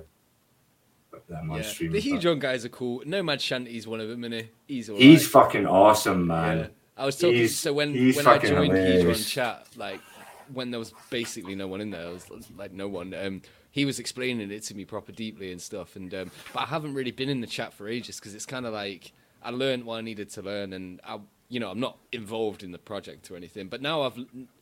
[1.11, 1.91] but I'm on yeah, stream.
[1.91, 2.39] the with that.
[2.39, 3.01] Guys are cool.
[3.05, 4.75] Nomad Shanty's one of them, isn't he?
[4.75, 5.03] He's alright.
[5.03, 6.57] He's fucking awesome, man.
[6.57, 6.67] Yeah.
[6.97, 7.35] I was talking.
[7.37, 9.03] He's- so when he's when I joined hilarious.
[9.25, 9.99] Hedron chat, like
[10.53, 12.25] when there was basically no one in there, there was
[12.57, 13.13] like no one.
[13.13, 13.41] Um,
[13.71, 15.95] he was explaining it to me proper deeply and stuff.
[15.95, 18.65] And um, but I haven't really been in the chat for ages because it's kind
[18.65, 21.97] of like I learned what I needed to learn, and I, you know, I'm not
[22.11, 23.67] involved in the project or anything.
[23.67, 24.17] But now I've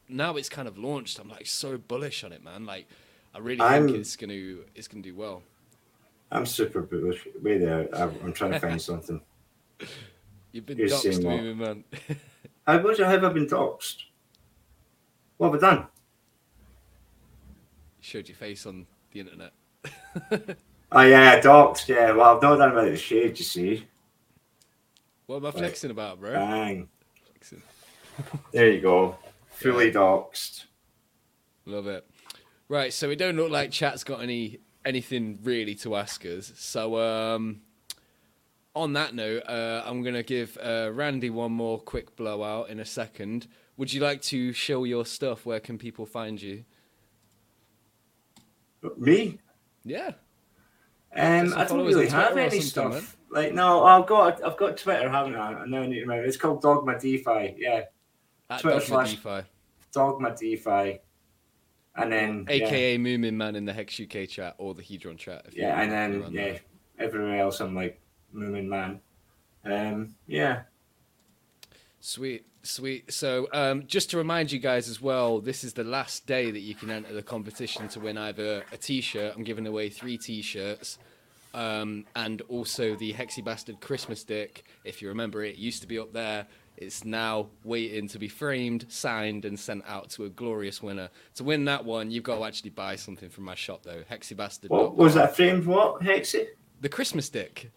[0.07, 1.19] now it's kind of launched.
[1.19, 2.65] I'm like so bullish on it, man.
[2.65, 2.87] Like
[3.33, 5.41] I really I'm- think it's gonna it's gonna do well.
[6.31, 7.27] I'm super bullish.
[7.41, 9.21] Wait there, I'm, I'm trying to find something.
[10.51, 11.23] You've been saying doxed?
[11.23, 11.83] Moomin man.
[12.67, 14.03] How much have I been doxxed?
[15.37, 15.77] What have I done?
[15.79, 15.85] You
[18.01, 19.53] Showed your face on the internet.
[20.91, 21.87] Oh yeah, doxed.
[21.87, 23.37] Yeah, well I've not done about the shade.
[23.37, 23.85] You see,
[25.27, 26.33] What am I flexing about, bro?
[26.33, 26.89] bang.
[27.25, 27.61] Flexing.
[28.51, 29.15] There you go.
[29.51, 30.65] Fully doxed.
[31.65, 32.09] Love it.
[32.69, 36.51] Right, so it don't look like chat's got any anything really to ask us.
[36.55, 37.61] So um
[38.75, 42.85] on that note, uh, I'm gonna give uh, Randy one more quick blowout in a
[42.85, 43.47] second.
[43.77, 45.45] Would you like to show your stuff?
[45.45, 46.63] Where can people find you?
[48.97, 49.39] Me?
[49.83, 50.11] Yeah,
[51.15, 53.17] Um, I don't really have any stuff.
[53.31, 55.53] Like no, I've got I've got Twitter, haven't I?
[55.53, 56.23] I now I need to remember.
[56.25, 57.55] It's called Dogma DeFi.
[57.57, 57.83] Yeah,
[58.49, 59.41] at Twitter Dogma slash- DeFi,
[59.91, 60.99] Dogma DeFi.
[62.01, 65.47] And then yeah, aka Moomin Man in the Hex UK chat or the Hedron chat.
[65.53, 66.61] yeah, and then yeah, that.
[66.99, 67.99] everywhere else I'm like
[68.33, 69.01] Moomin Man.
[69.65, 70.61] Um, yeah.
[71.99, 73.11] Sweet, sweet.
[73.11, 76.61] So, um, just to remind you guys as well, this is the last day that
[76.61, 79.33] you can enter the competition to win either a T-shirt.
[79.35, 80.97] I'm giving away three T-shirts,
[81.53, 84.63] um, and also the Hexy Bastard Christmas Dick.
[84.83, 86.47] If you remember, it used to be up there.
[86.77, 91.09] It's now waiting to be framed, signed, and sent out to a glorious winner.
[91.35, 94.03] To win that one, you've got to actually buy something from my shop, though.
[94.09, 94.69] Hexy Bastard.
[94.71, 95.65] What was that framed?
[95.65, 96.47] What Hexy?
[96.81, 97.71] The Christmas Dick.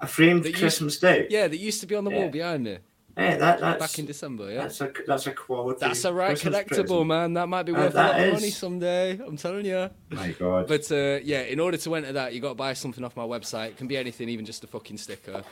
[0.00, 1.26] A framed That used- Christmas day.
[1.30, 2.18] Yeah, that used to be on the Yeah.
[2.18, 2.78] wall behind me
[3.16, 4.50] Hey, that that's back in December.
[4.50, 4.62] Yeah.
[4.62, 5.78] that's a that's a quality.
[5.80, 7.06] That's a right Christmas collectible, present.
[7.08, 7.32] man.
[7.34, 9.18] That might be Uh, worth a that lot of money someday.
[9.26, 9.90] I'm telling you.
[10.10, 10.66] My God.
[10.66, 13.24] But uh, yeah, in order to enter that, you got to buy something off my
[13.24, 13.68] website.
[13.68, 15.44] It can be anything, even just a fucking sticker.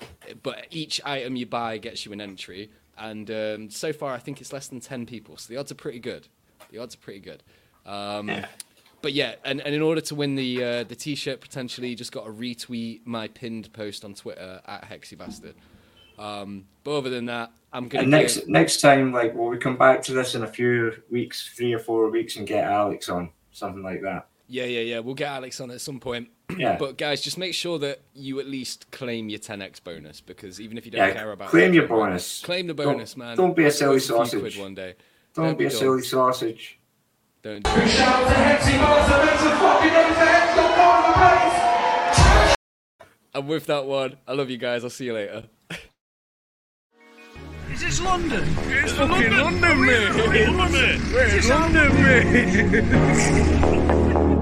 [0.43, 2.71] But each item you buy gets you an entry.
[2.97, 5.75] And um, so far, I think it's less than ten people, so the odds are
[5.77, 6.29] pretty good.
[6.71, 7.43] The odds are pretty good.
[7.87, 8.47] Um, Yeah.
[9.03, 12.13] But yeah, and, and in order to win the uh, the t-shirt, potentially, you just
[12.13, 15.55] got to retweet my pinned post on Twitter at HexyBastard.
[16.21, 19.59] Um, but other than that, I'm gonna and next give- next time, like, will we
[19.59, 23.09] come back to this in a few weeks, three or four weeks, and get Alex
[23.09, 24.27] on something like that?
[24.49, 24.99] Yeah, yeah, yeah.
[24.99, 26.29] We'll get Alex on at some point.
[26.59, 26.77] Yeah.
[26.79, 30.77] But guys, just make sure that you at least claim your 10x bonus because even
[30.77, 32.43] if you don't Yeah, care about claim it, your bonus.
[32.43, 33.37] claim the Don't- bonus, man.
[33.37, 34.41] don't be a silly sausage.
[34.41, 34.95] Quid one day.
[35.33, 36.81] Don't Don't be a be silly sausage.
[37.43, 37.89] Don't do it.
[37.89, 42.45] shout out to Hexy Monster, make some fucking noise for Hex, got part of the
[42.49, 42.57] place.
[43.35, 44.83] And with that one, I love you guys.
[44.83, 45.45] I'll see you later.
[47.81, 48.45] Is this London?
[48.67, 50.49] It's fucking London, mate.
[50.51, 51.01] London?
[51.15, 52.85] It's London, mate.